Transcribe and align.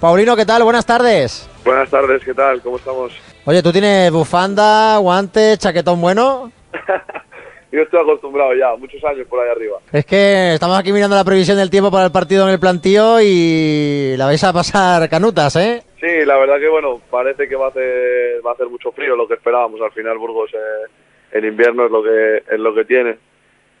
Paulino, 0.00 0.36
¿qué 0.36 0.44
tal? 0.44 0.62
Buenas 0.62 0.84
tardes. 0.84 1.48
Buenas 1.64 1.88
tardes, 1.90 2.22
¿qué 2.22 2.34
tal? 2.34 2.60
¿Cómo 2.60 2.76
estamos? 2.76 3.12
Oye, 3.46 3.62
¿tú 3.62 3.72
tienes 3.72 4.12
bufanda, 4.12 4.98
guantes, 4.98 5.58
chaquetón 5.58 6.02
bueno? 6.02 6.52
Yo 7.72 7.80
estoy 7.80 8.00
acostumbrado 8.00 8.54
ya, 8.54 8.76
muchos 8.76 9.02
años 9.04 9.26
por 9.26 9.40
ahí 9.40 9.50
arriba. 9.50 9.78
Es 9.92 10.04
que 10.04 10.52
estamos 10.54 10.78
aquí 10.78 10.92
mirando 10.92 11.16
la 11.16 11.24
previsión 11.24 11.56
del 11.56 11.70
tiempo 11.70 11.90
para 11.90 12.06
el 12.06 12.12
partido 12.12 12.46
en 12.46 12.52
el 12.52 12.60
plantío 12.60 13.20
y 13.22 14.16
la 14.18 14.26
vais 14.26 14.44
a 14.44 14.52
pasar 14.52 15.08
canutas, 15.08 15.56
¿eh? 15.56 15.82
Sí, 15.98 16.24
la 16.26 16.36
verdad 16.36 16.58
que 16.58 16.68
bueno, 16.68 17.00
parece 17.10 17.48
que 17.48 17.56
va 17.56 17.66
a 17.66 17.70
hacer, 17.70 18.40
va 18.46 18.50
a 18.50 18.54
hacer 18.54 18.68
mucho 18.68 18.92
frío 18.92 19.16
lo 19.16 19.26
que 19.26 19.34
esperábamos. 19.34 19.80
Al 19.80 19.92
final 19.92 20.18
Burgos 20.18 20.50
eh, 20.52 20.90
el 21.32 21.44
invierno 21.46 21.86
es 21.86 21.90
lo 21.90 22.02
que 22.02 22.42
es 22.48 22.60
lo 22.60 22.74
que 22.74 22.84
tiene. 22.84 23.16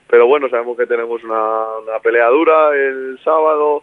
Pero 0.08 0.26
bueno, 0.26 0.48
sabemos 0.48 0.76
que 0.78 0.86
tenemos 0.86 1.22
una, 1.22 1.78
una 1.86 1.98
pelea 2.02 2.28
dura 2.28 2.74
el 2.74 3.18
sábado 3.22 3.82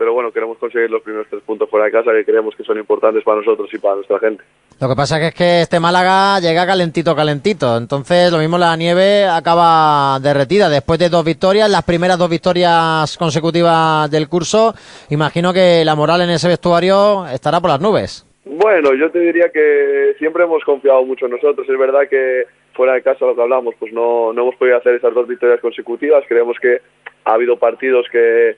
pero 0.00 0.14
bueno, 0.14 0.32
queremos 0.32 0.56
conseguir 0.56 0.90
los 0.90 1.02
primeros 1.02 1.26
tres 1.28 1.42
puntos 1.42 1.68
fuera 1.68 1.84
de 1.84 1.92
casa 1.92 2.10
que 2.12 2.24
creemos 2.24 2.56
que 2.56 2.64
son 2.64 2.78
importantes 2.78 3.22
para 3.22 3.36
nosotros 3.36 3.68
y 3.70 3.76
para 3.76 3.96
nuestra 3.96 4.18
gente. 4.18 4.42
Lo 4.80 4.88
que 4.88 4.96
pasa 4.96 5.20
es 5.20 5.34
que 5.34 5.60
este 5.60 5.78
Málaga 5.78 6.40
llega 6.40 6.64
calentito, 6.64 7.14
calentito. 7.14 7.76
Entonces, 7.76 8.32
lo 8.32 8.38
mismo 8.38 8.56
la 8.56 8.74
nieve 8.78 9.26
acaba 9.26 10.18
derretida. 10.18 10.70
Después 10.70 10.98
de 10.98 11.10
dos 11.10 11.22
victorias, 11.22 11.70
las 11.70 11.84
primeras 11.84 12.16
dos 12.16 12.30
victorias 12.30 13.14
consecutivas 13.18 14.10
del 14.10 14.26
curso, 14.30 14.72
imagino 15.10 15.52
que 15.52 15.84
la 15.84 15.94
moral 15.94 16.22
en 16.22 16.30
ese 16.30 16.48
vestuario 16.48 17.26
estará 17.26 17.60
por 17.60 17.68
las 17.68 17.82
nubes. 17.82 18.24
Bueno, 18.46 18.94
yo 18.94 19.10
te 19.10 19.18
diría 19.18 19.50
que 19.52 20.14
siempre 20.18 20.44
hemos 20.44 20.64
confiado 20.64 21.04
mucho 21.04 21.26
en 21.26 21.32
nosotros. 21.32 21.68
Es 21.68 21.78
verdad 21.78 22.08
que 22.08 22.44
fuera 22.72 22.94
de 22.94 23.02
casa 23.02 23.26
lo 23.26 23.36
que 23.36 23.42
hablamos, 23.42 23.74
pues 23.78 23.92
no, 23.92 24.32
no 24.32 24.42
hemos 24.44 24.56
podido 24.56 24.78
hacer 24.78 24.94
esas 24.94 25.12
dos 25.12 25.28
victorias 25.28 25.60
consecutivas. 25.60 26.24
Creemos 26.26 26.56
que 26.58 26.80
ha 27.26 27.34
habido 27.34 27.58
partidos 27.58 28.06
que 28.10 28.56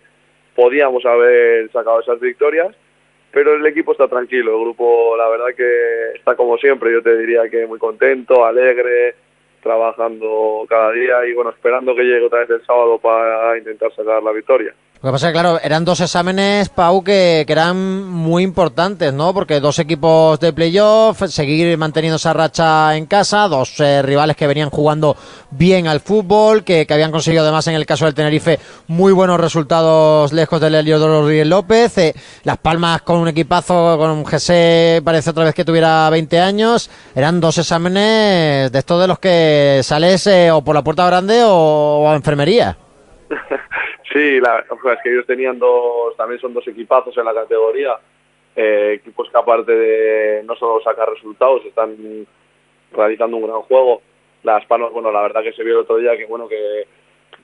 podíamos 0.54 1.04
haber 1.04 1.70
sacado 1.70 2.00
esas 2.00 2.20
victorias, 2.20 2.74
pero 3.30 3.54
el 3.54 3.66
equipo 3.66 3.92
está 3.92 4.08
tranquilo, 4.08 4.56
el 4.56 4.62
grupo 4.62 5.16
la 5.16 5.28
verdad 5.28 5.54
que 5.56 6.12
está 6.14 6.36
como 6.36 6.58
siempre, 6.58 6.92
yo 6.92 7.02
te 7.02 7.16
diría 7.16 7.48
que 7.48 7.66
muy 7.66 7.78
contento, 7.78 8.44
alegre, 8.44 9.14
trabajando 9.62 10.66
cada 10.68 10.92
día 10.92 11.24
y 11.26 11.32
bueno, 11.32 11.50
esperando 11.50 11.94
que 11.94 12.02
llegue 12.02 12.26
otra 12.26 12.40
vez 12.40 12.50
el 12.50 12.66
sábado 12.66 12.98
para 12.98 13.56
intentar 13.56 13.92
sacar 13.94 14.22
la 14.22 14.32
victoria. 14.32 14.74
Lo 15.02 15.08
que 15.08 15.14
pasa 15.14 15.26
es 15.26 15.32
que, 15.32 15.40
claro, 15.40 15.58
eran 15.60 15.84
dos 15.84 16.00
exámenes, 16.00 16.68
Pau, 16.68 17.02
que, 17.02 17.42
que 17.44 17.52
eran 17.52 18.04
muy 18.04 18.44
importantes, 18.44 19.12
¿no? 19.12 19.34
Porque 19.34 19.58
dos 19.58 19.80
equipos 19.80 20.38
de 20.38 20.52
playoff, 20.52 21.20
seguir 21.26 21.76
manteniendo 21.76 22.18
esa 22.18 22.32
racha 22.32 22.96
en 22.96 23.06
casa, 23.06 23.48
dos 23.48 23.80
eh, 23.80 24.00
rivales 24.02 24.36
que 24.36 24.46
venían 24.46 24.70
jugando 24.70 25.16
bien 25.50 25.88
al 25.88 25.98
fútbol, 25.98 26.62
que, 26.62 26.86
que, 26.86 26.94
habían 26.94 27.10
conseguido 27.10 27.42
además 27.42 27.66
en 27.66 27.74
el 27.74 27.84
caso 27.84 28.04
del 28.04 28.14
Tenerife 28.14 28.60
muy 28.86 29.12
buenos 29.12 29.40
resultados 29.40 30.32
lejos 30.32 30.60
del 30.60 30.76
Heliodoro 30.76 31.22
Rodríguez 31.22 31.48
López. 31.48 31.98
Eh, 31.98 32.14
Las 32.44 32.58
Palmas 32.58 33.02
con 33.02 33.18
un 33.18 33.26
equipazo, 33.26 33.98
con 33.98 34.08
un 34.08 34.22
GC, 34.22 35.02
parece 35.02 35.30
otra 35.30 35.42
vez 35.42 35.54
que 35.56 35.64
tuviera 35.64 36.08
20 36.10 36.38
años. 36.38 36.88
Eran 37.16 37.40
dos 37.40 37.58
exámenes 37.58 38.70
de 38.70 38.78
estos 38.78 39.00
de 39.00 39.08
los 39.08 39.18
que 39.18 39.80
sales 39.82 40.28
eh, 40.28 40.52
o 40.52 40.62
por 40.62 40.76
la 40.76 40.84
puerta 40.84 41.04
grande 41.06 41.42
o, 41.42 42.04
o 42.04 42.08
a 42.08 42.14
enfermería. 42.14 42.76
Sí, 44.12 44.40
la, 44.40 44.58
es 44.58 44.98
que 45.02 45.10
ellos 45.10 45.26
tenían 45.26 45.58
dos, 45.58 46.14
también 46.18 46.38
son 46.38 46.52
dos 46.52 46.68
equipazos 46.68 47.16
en 47.16 47.24
la 47.24 47.32
categoría, 47.32 47.98
eh, 48.54 48.98
equipos 49.00 49.30
que 49.30 49.38
aparte 49.38 49.72
de 49.72 50.42
no 50.44 50.54
solo 50.56 50.82
sacar 50.82 51.08
resultados, 51.08 51.64
están 51.64 52.26
realizando 52.92 53.38
un 53.38 53.46
gran 53.46 53.62
juego. 53.62 54.02
Las 54.42 54.66
Palmas, 54.66 54.92
bueno, 54.92 55.10
la 55.10 55.22
verdad 55.22 55.42
que 55.42 55.54
se 55.54 55.64
vio 55.64 55.74
el 55.74 55.80
otro 55.80 55.96
día 55.96 56.16
que 56.16 56.26
bueno 56.26 56.46
que 56.46 56.86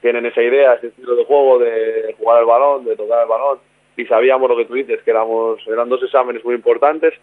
tienen 0.03 0.27
esa 0.27 0.43
idea, 0.43 0.75
ese 0.75 0.89
estilo 0.89 1.17
de 1.17 1.25
juego 1.25 1.59
de 1.59 2.15
jugar 2.19 2.41
el 2.41 2.47
balón, 2.47 2.85
de 2.85 2.97
tocar 2.97 3.23
el 3.23 3.29
balón, 3.29 3.61
y 3.97 4.05
sabíamos 4.05 4.51
lo 4.51 4.57
que 4.57 4.67
tú 4.67 4.75
dices, 4.75 5.01
que 5.03 5.11
éramos, 5.11 5.67
eran 5.67 5.89
dos 5.89 6.03
exámenes 6.03 6.45
muy 6.45 6.55
importantes, 6.55 7.15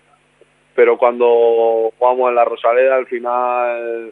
pero 0.74 0.98
cuando 0.98 1.92
jugamos 2.00 2.30
en 2.30 2.36
la 2.36 2.46
Rosaleda 2.46 2.96
al 2.96 3.06
final 3.06 4.12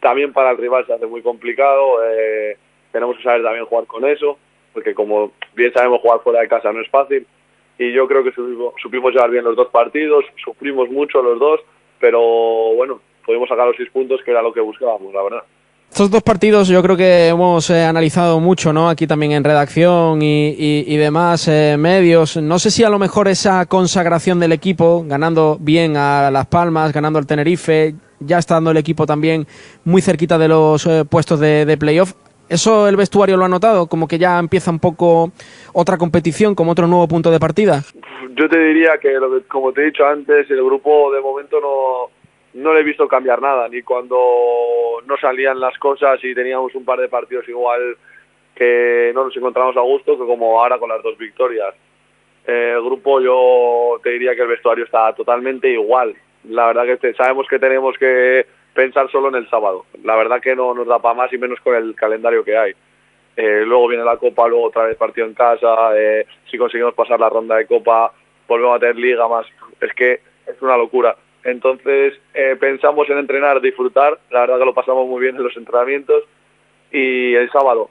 también 0.00 0.34
para 0.34 0.50
el 0.50 0.58
rival 0.58 0.84
se 0.86 0.92
hace 0.92 1.06
muy 1.06 1.22
complicado, 1.22 2.04
eh, 2.04 2.58
tenemos 2.92 3.16
que 3.16 3.22
saber 3.22 3.42
también 3.42 3.64
jugar 3.64 3.86
con 3.86 4.04
eso 4.04 4.36
porque 4.72 4.94
como 4.94 5.32
bien 5.54 5.72
sabemos 5.72 6.00
jugar 6.00 6.20
fuera 6.20 6.40
de 6.40 6.48
casa 6.48 6.72
no 6.72 6.80
es 6.80 6.88
fácil 6.90 7.26
y 7.78 7.92
yo 7.92 8.06
creo 8.06 8.22
que 8.22 8.32
supimos, 8.32 8.74
supimos 8.82 9.12
llevar 9.12 9.30
bien 9.30 9.44
los 9.44 9.56
dos 9.56 9.68
partidos, 9.68 10.24
sufrimos 10.44 10.90
mucho 10.90 11.22
los 11.22 11.38
dos, 11.38 11.60
pero 11.98 12.20
bueno, 12.74 13.00
pudimos 13.24 13.48
sacar 13.48 13.66
los 13.66 13.76
seis 13.76 13.88
puntos 13.90 14.20
que 14.24 14.30
era 14.30 14.42
lo 14.42 14.52
que 14.52 14.60
buscábamos, 14.60 15.14
la 15.14 15.22
verdad. 15.22 15.42
Estos 15.90 16.10
dos 16.10 16.22
partidos 16.22 16.68
yo 16.68 16.82
creo 16.82 16.96
que 16.96 17.28
hemos 17.28 17.68
eh, 17.68 17.82
analizado 17.82 18.38
mucho, 18.38 18.72
¿no? 18.72 18.88
Aquí 18.88 19.08
también 19.08 19.32
en 19.32 19.42
redacción 19.42 20.22
y, 20.22 20.54
y, 20.56 20.96
demás 20.96 21.48
eh, 21.48 21.76
medios. 21.76 22.36
No 22.36 22.60
sé 22.60 22.70
si 22.70 22.84
a 22.84 22.90
lo 22.90 22.98
mejor 23.00 23.26
esa 23.26 23.66
consagración 23.66 24.38
del 24.38 24.52
equipo, 24.52 25.02
ganando 25.04 25.56
bien 25.58 25.96
a 25.96 26.30
Las 26.30 26.46
Palmas, 26.46 26.92
ganando 26.92 27.18
al 27.18 27.26
Tenerife, 27.26 27.94
ya 28.20 28.38
estando 28.38 28.70
el 28.70 28.76
equipo 28.76 29.04
también 29.04 29.48
muy 29.84 30.00
cerquita 30.00 30.38
de 30.38 30.48
los 30.48 30.86
eh, 30.86 31.04
puestos 31.04 31.40
de, 31.40 31.64
de 31.64 31.76
playoff, 31.76 32.12
¿Eso 32.50 32.88
el 32.88 32.96
vestuario 32.96 33.36
lo 33.36 33.44
ha 33.44 33.48
notado? 33.48 33.86
Como 33.86 34.08
que 34.08 34.18
ya 34.18 34.36
empieza 34.36 34.72
un 34.72 34.80
poco 34.80 35.30
otra 35.72 35.96
competición, 35.96 36.56
como 36.56 36.72
otro 36.72 36.88
nuevo 36.88 37.06
punto 37.06 37.30
de 37.30 37.38
partida. 37.38 37.82
Yo 38.34 38.48
te 38.48 38.58
diría 38.58 38.98
que, 38.98 39.16
como 39.46 39.72
te 39.72 39.82
he 39.82 39.84
dicho 39.86 40.04
antes, 40.04 40.50
el 40.50 40.64
grupo 40.64 41.12
de 41.12 41.20
momento 41.20 41.60
no, 41.60 42.60
no 42.60 42.74
le 42.74 42.80
he 42.80 42.82
visto 42.82 43.06
cambiar 43.06 43.40
nada, 43.40 43.68
ni 43.68 43.82
cuando 43.82 44.16
no 45.06 45.16
salían 45.20 45.60
las 45.60 45.78
cosas 45.78 46.18
y 46.24 46.34
teníamos 46.34 46.74
un 46.74 46.84
par 46.84 46.98
de 46.98 47.08
partidos 47.08 47.48
igual 47.48 47.96
que 48.52 49.12
no 49.14 49.24
nos 49.24 49.36
encontramos 49.36 49.76
a 49.76 49.82
gusto, 49.82 50.18
que 50.18 50.26
como 50.26 50.60
ahora 50.60 50.78
con 50.78 50.88
las 50.88 51.02
dos 51.04 51.16
victorias. 51.16 51.72
Eh, 52.48 52.72
el 52.74 52.82
grupo 52.82 53.20
yo 53.20 54.00
te 54.02 54.10
diría 54.10 54.34
que 54.34 54.42
el 54.42 54.48
vestuario 54.48 54.86
está 54.86 55.12
totalmente 55.12 55.70
igual. 55.70 56.16
La 56.48 56.66
verdad 56.66 56.98
que 56.98 57.14
sabemos 57.14 57.46
que 57.48 57.60
tenemos 57.60 57.96
que 57.96 58.44
pensar 58.80 59.10
solo 59.10 59.28
en 59.28 59.34
el 59.34 59.50
sábado. 59.50 59.84
La 60.04 60.16
verdad 60.16 60.40
que 60.40 60.56
no 60.56 60.72
nos 60.72 60.86
da 60.86 60.98
para 61.00 61.14
más 61.14 61.30
y 61.34 61.36
menos 61.36 61.60
con 61.60 61.74
el 61.74 61.94
calendario 61.94 62.42
que 62.42 62.56
hay. 62.56 62.72
Eh, 63.36 63.62
luego 63.66 63.88
viene 63.88 64.04
la 64.04 64.16
Copa, 64.16 64.48
luego 64.48 64.68
otra 64.68 64.84
vez 64.84 64.96
partido 64.96 65.26
en 65.26 65.34
casa, 65.34 65.90
eh, 65.94 66.24
si 66.50 66.56
conseguimos 66.56 66.94
pasar 66.94 67.20
la 67.20 67.28
ronda 67.28 67.56
de 67.56 67.66
Copa, 67.66 68.10
volvemos 68.48 68.76
a 68.76 68.80
tener 68.80 68.96
liga 68.96 69.28
más. 69.28 69.46
Es 69.82 69.92
que 69.92 70.20
es 70.46 70.62
una 70.62 70.78
locura. 70.78 71.14
Entonces 71.44 72.14
eh, 72.32 72.56
pensamos 72.58 73.06
en 73.10 73.18
entrenar, 73.18 73.60
disfrutar, 73.60 74.18
la 74.30 74.40
verdad 74.40 74.60
que 74.60 74.64
lo 74.64 74.74
pasamos 74.74 75.06
muy 75.06 75.20
bien 75.20 75.36
en 75.36 75.42
los 75.42 75.56
entrenamientos 75.58 76.24
y 76.90 77.34
el 77.34 77.50
sábado. 77.50 77.90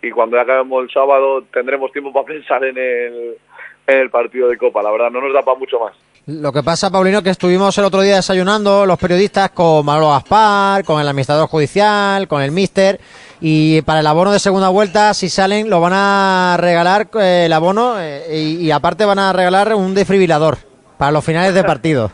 Y 0.00 0.12
cuando 0.12 0.36
ya 0.36 0.42
acabemos 0.42 0.84
el 0.84 0.90
sábado 0.90 1.42
tendremos 1.52 1.90
tiempo 1.90 2.12
para 2.12 2.26
pensar 2.34 2.64
en 2.64 2.78
el, 2.78 3.36
en 3.88 3.98
el 3.98 4.10
partido 4.10 4.48
de 4.48 4.56
Copa. 4.56 4.80
La 4.80 4.92
verdad 4.92 5.10
no 5.10 5.22
nos 5.22 5.32
da 5.32 5.42
para 5.42 5.58
mucho 5.58 5.80
más. 5.80 6.09
Lo 6.26 6.52
que 6.52 6.62
pasa, 6.62 6.90
Paulino, 6.90 7.22
que 7.22 7.30
estuvimos 7.30 7.76
el 7.78 7.84
otro 7.84 8.02
día 8.02 8.16
desayunando 8.16 8.84
los 8.84 8.98
periodistas 8.98 9.50
con 9.50 9.84
Manolo 9.86 10.10
Gaspar, 10.10 10.84
con 10.84 11.00
el 11.00 11.08
administrador 11.08 11.48
judicial, 11.48 12.28
con 12.28 12.42
el 12.42 12.50
mister, 12.50 13.00
y 13.40 13.80
para 13.82 14.00
el 14.00 14.06
abono 14.06 14.30
de 14.30 14.38
segunda 14.38 14.68
vuelta, 14.68 15.14
si 15.14 15.30
salen, 15.30 15.70
lo 15.70 15.80
van 15.80 15.94
a 15.94 16.56
regalar 16.60 17.08
eh, 17.18 17.44
el 17.46 17.52
abono 17.54 17.94
eh, 17.98 18.58
y, 18.60 18.70
aparte 18.70 19.06
van 19.06 19.18
a 19.18 19.32
regalar 19.32 19.74
un 19.74 19.94
defibrilador 19.94 20.58
para 20.98 21.10
los 21.10 21.24
finales 21.24 21.54
de 21.54 21.64
partido. 21.64 22.12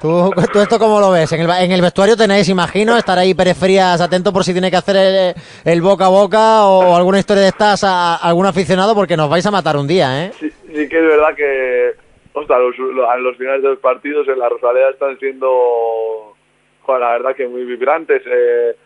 ¿Tú, 0.00 0.32
¿Tú, 0.52 0.60
esto 0.60 0.78
cómo 0.78 0.98
lo 0.98 1.10
ves? 1.10 1.30
En 1.32 1.42
el, 1.42 1.50
en 1.50 1.72
el, 1.72 1.82
vestuario 1.82 2.16
tenéis, 2.16 2.48
imagino, 2.48 2.96
estar 2.96 3.18
ahí 3.18 3.34
periferias 3.34 4.00
atento 4.00 4.32
por 4.32 4.42
si 4.42 4.52
tiene 4.52 4.70
que 4.70 4.76
hacer 4.76 4.96
el, 4.96 5.34
el 5.64 5.82
boca 5.82 6.06
a 6.06 6.08
boca 6.08 6.64
o 6.64 6.96
alguna 6.96 7.18
historia 7.18 7.42
de 7.42 7.48
estas 7.48 7.84
a, 7.84 8.14
a, 8.14 8.16
algún 8.16 8.46
aficionado 8.46 8.94
porque 8.94 9.16
nos 9.16 9.28
vais 9.28 9.44
a 9.44 9.50
matar 9.50 9.76
un 9.76 9.86
día, 9.86 10.24
¿eh? 10.24 10.32
Sí, 10.40 10.50
sí 10.68 10.88
que 10.88 10.98
es 10.98 11.04
verdad 11.04 11.34
que 11.36 12.05
ostras, 12.36 12.60
los, 12.60 12.78
los, 12.78 13.20
los, 13.20 13.36
finales 13.38 13.62
de 13.62 13.70
los 13.70 13.78
partidos 13.78 14.28
en 14.28 14.38
la 14.38 14.48
Rosaleda 14.50 14.90
están 14.90 15.18
siendo, 15.18 16.34
joder, 16.82 17.00
la 17.00 17.12
verdad 17.12 17.34
que 17.34 17.48
muy 17.48 17.64
vibrantes. 17.64 18.22
Eh, 18.26 18.76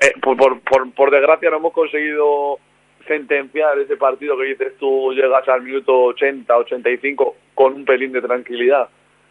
eh, 0.00 0.12
por, 0.20 0.36
por, 0.36 0.60
por, 0.60 0.92
por, 0.92 1.10
desgracia 1.10 1.48
no 1.48 1.56
hemos 1.56 1.72
conseguido 1.72 2.58
sentenciar 3.06 3.78
ese 3.78 3.96
partido 3.96 4.36
que 4.36 4.44
dices 4.44 4.76
tú 4.78 5.12
llegas 5.14 5.48
al 5.48 5.62
minuto 5.62 5.96
80, 6.04 6.58
85 6.58 7.36
con 7.54 7.72
un 7.72 7.84
pelín 7.86 8.12
de 8.12 8.20
tranquilidad. 8.20 8.88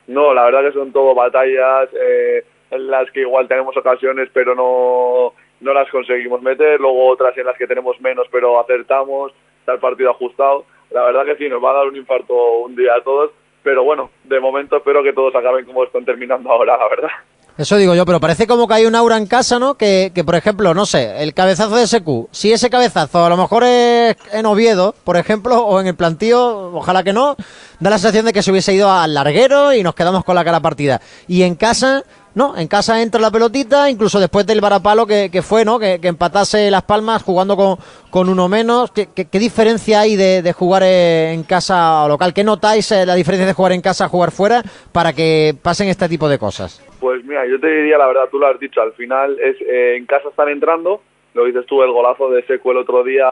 No, 0.07 0.33
la 0.33 0.45
verdad 0.45 0.63
que 0.63 0.71
son 0.71 0.91
todo 0.91 1.13
batallas 1.13 1.89
eh, 1.93 2.43
en 2.71 2.87
las 2.87 3.11
que 3.11 3.21
igual 3.21 3.47
tenemos 3.47 3.77
ocasiones 3.77 4.29
pero 4.33 4.55
no, 4.55 5.33
no 5.59 5.73
las 5.73 5.89
conseguimos 5.91 6.41
meter, 6.41 6.79
luego 6.79 7.07
otras 7.07 7.37
en 7.37 7.45
las 7.45 7.57
que 7.57 7.67
tenemos 7.67 7.99
menos 8.01 8.27
pero 8.31 8.59
acertamos, 8.59 9.31
está 9.59 9.73
el 9.73 9.79
partido 9.79 10.09
ajustado 10.09 10.65
la 10.91 11.03
verdad 11.03 11.25
que 11.25 11.35
sí, 11.37 11.49
nos 11.49 11.63
va 11.63 11.71
a 11.71 11.77
dar 11.77 11.87
un 11.87 11.95
infarto 11.95 12.33
un 12.59 12.75
día 12.75 12.95
a 12.95 13.03
todos, 13.03 13.31
pero 13.63 13.83
bueno, 13.83 14.09
de 14.23 14.39
momento 14.39 14.77
espero 14.77 15.03
que 15.03 15.13
todos 15.13 15.35
acaben 15.35 15.65
como 15.65 15.83
están 15.83 16.05
terminando 16.05 16.49
ahora, 16.51 16.77
la 16.77 16.87
verdad. 16.87 17.09
Eso 17.57 17.75
digo 17.75 17.95
yo, 17.95 18.05
pero 18.05 18.19
parece 18.19 18.45
como 18.45 18.67
que 18.67 18.75
hay 18.75 18.85
un 18.85 18.93
aura 18.93 19.17
en 19.17 19.25
casa, 19.25 19.57
¿no? 19.57 19.73
Que, 19.73 20.11
que, 20.13 20.23
por 20.23 20.35
ejemplo, 20.35 20.75
no 20.75 20.85
sé, 20.85 21.23
el 21.23 21.33
cabezazo 21.33 21.75
de 21.75 21.87
SQ, 21.87 22.27
si 22.29 22.53
ese 22.53 22.69
cabezazo 22.69 23.25
a 23.25 23.29
lo 23.29 23.35
mejor 23.35 23.63
es 23.63 24.15
en 24.31 24.45
Oviedo, 24.45 24.93
por 25.03 25.17
ejemplo, 25.17 25.65
o 25.65 25.81
en 25.81 25.87
el 25.87 25.95
plantío, 25.95 26.71
ojalá 26.75 27.03
que 27.03 27.13
no, 27.13 27.35
da 27.79 27.89
la 27.89 27.97
sensación 27.97 28.25
de 28.25 28.33
que 28.33 28.43
se 28.43 28.51
hubiese 28.51 28.75
ido 28.75 28.91
al 28.91 29.15
larguero 29.15 29.73
y 29.73 29.81
nos 29.81 29.95
quedamos 29.95 30.23
con 30.23 30.35
la 30.35 30.45
cara 30.45 30.59
partida. 30.59 31.01
Y 31.27 31.41
en 31.41 31.55
casa 31.55 32.03
no, 32.37 32.55
en 32.55 32.67
casa 32.67 33.01
entra 33.01 33.19
la 33.19 33.31
pelotita, 33.31 33.89
incluso 33.89 34.19
después 34.19 34.45
del 34.45 34.61
varapalo 34.61 35.07
que, 35.07 35.31
que 35.31 35.41
fue, 35.41 35.65
¿no? 35.65 35.79
Que, 35.79 35.99
que, 35.99 36.07
empatase 36.07 36.69
Las 36.69 36.83
Palmas 36.83 37.23
jugando 37.23 37.55
con, 37.55 37.77
con 38.11 38.29
uno 38.29 38.47
menos. 38.47 38.91
¿Qué, 38.91 39.07
qué, 39.11 39.39
diferencia 39.39 40.01
hay 40.01 40.15
de, 40.15 40.43
de, 40.43 40.53
jugar 40.53 40.83
en 40.83 41.41
casa 41.43 42.03
o 42.03 42.07
local? 42.07 42.35
¿Qué 42.35 42.43
notáis 42.43 42.91
eh, 42.91 43.07
la 43.07 43.15
diferencia 43.15 43.47
de 43.47 43.53
jugar 43.53 43.71
en 43.71 43.81
casa 43.81 44.05
a 44.05 44.09
jugar 44.09 44.29
fuera 44.29 44.61
para 44.91 45.13
que 45.13 45.55
pasen 45.63 45.87
este 45.87 46.07
tipo 46.07 46.29
de 46.29 46.37
cosas? 46.37 46.79
Pues 46.99 47.25
mira, 47.25 47.43
yo 47.47 47.59
te 47.59 47.67
diría 47.67 47.97
la 47.97 48.05
verdad, 48.05 48.29
tú 48.29 48.37
lo 48.37 48.45
has 48.45 48.59
dicho, 48.59 48.81
al 48.81 48.93
final 48.93 49.39
es 49.39 49.59
eh, 49.61 49.95
en 49.97 50.05
casa 50.05 50.29
están 50.29 50.49
entrando, 50.49 51.01
lo 51.33 51.45
dices 51.45 51.65
tú, 51.65 51.81
el 51.81 51.91
golazo 51.91 52.29
de 52.29 52.45
Seco 52.45 52.69
el 52.69 52.77
otro 52.77 53.03
día 53.03 53.31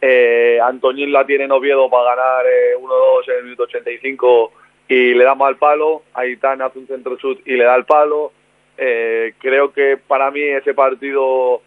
eh, 0.00 0.60
Antoñín 0.62 1.10
la 1.10 1.26
tiene 1.26 1.44
en 1.44 1.52
Oviedo 1.52 1.90
para 1.90 2.14
ganar 2.14 2.46
eh, 2.46 2.76
1-2 2.80 3.28
en 3.28 3.38
el 3.38 3.44
minuto 3.44 3.62
85 3.64 4.52
y 4.88 5.14
le 5.14 5.24
da 5.24 5.34
mal 5.34 5.56
palo. 5.56 6.02
Aitán 6.14 6.62
hace 6.62 6.78
un 6.78 6.86
centro 6.86 7.16
shoot 7.16 7.40
y 7.46 7.52
le 7.56 7.64
da 7.64 7.76
el 7.76 7.84
palo. 7.84 8.32
Eh, 8.76 9.34
creo 9.38 9.72
que 9.72 9.96
para 9.96 10.30
mí 10.30 10.40
ese 10.40 10.74
partido 10.74 11.62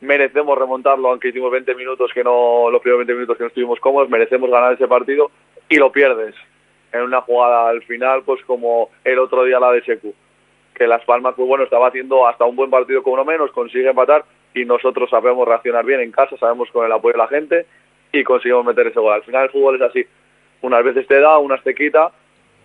merecemos 0.00 0.56
remontarlo, 0.56 1.10
aunque 1.10 1.28
hicimos 1.28 1.50
20 1.50 1.74
minutos 1.74 2.12
que 2.12 2.24
no, 2.24 2.70
los 2.70 2.80
primeros 2.80 3.00
20 3.00 3.14
minutos 3.14 3.36
que 3.36 3.44
no 3.44 3.48
estuvimos 3.48 3.80
cómodos, 3.80 4.08
merecemos 4.08 4.50
ganar 4.50 4.72
ese 4.72 4.86
partido 4.86 5.30
y 5.68 5.76
lo 5.76 5.90
pierdes 5.90 6.34
en 6.92 7.02
una 7.02 7.20
jugada 7.20 7.68
al 7.68 7.82
final, 7.82 8.22
pues 8.24 8.42
como 8.44 8.90
el 9.04 9.18
otro 9.18 9.44
día 9.44 9.60
la 9.60 9.72
de 9.72 9.82
Secu. 9.82 10.14
Que 10.74 10.86
Las 10.86 11.04
Palmas, 11.04 11.34
pues 11.36 11.48
bueno, 11.48 11.64
estaba 11.64 11.88
haciendo 11.88 12.26
hasta 12.26 12.44
un 12.44 12.54
buen 12.54 12.70
partido 12.70 13.02
con 13.02 13.14
uno 13.14 13.24
menos, 13.24 13.50
consigue 13.50 13.90
empatar 13.90 14.24
y 14.54 14.64
nosotros 14.64 15.10
sabemos 15.10 15.46
reaccionar 15.46 15.84
bien 15.84 16.00
en 16.00 16.12
casa, 16.12 16.36
sabemos 16.38 16.70
con 16.70 16.86
el 16.86 16.92
apoyo 16.92 17.12
de 17.12 17.18
la 17.18 17.28
gente 17.28 17.66
y 18.12 18.22
conseguimos 18.22 18.64
meter 18.64 18.86
ese 18.86 19.00
gol. 19.00 19.12
Al 19.12 19.24
final 19.24 19.44
el 19.44 19.50
fútbol 19.50 19.76
es 19.76 19.82
así, 19.82 20.06
unas 20.62 20.84
veces 20.84 21.06
te 21.06 21.20
da, 21.20 21.38
unas 21.38 21.62
te 21.62 21.74
quita 21.74 22.12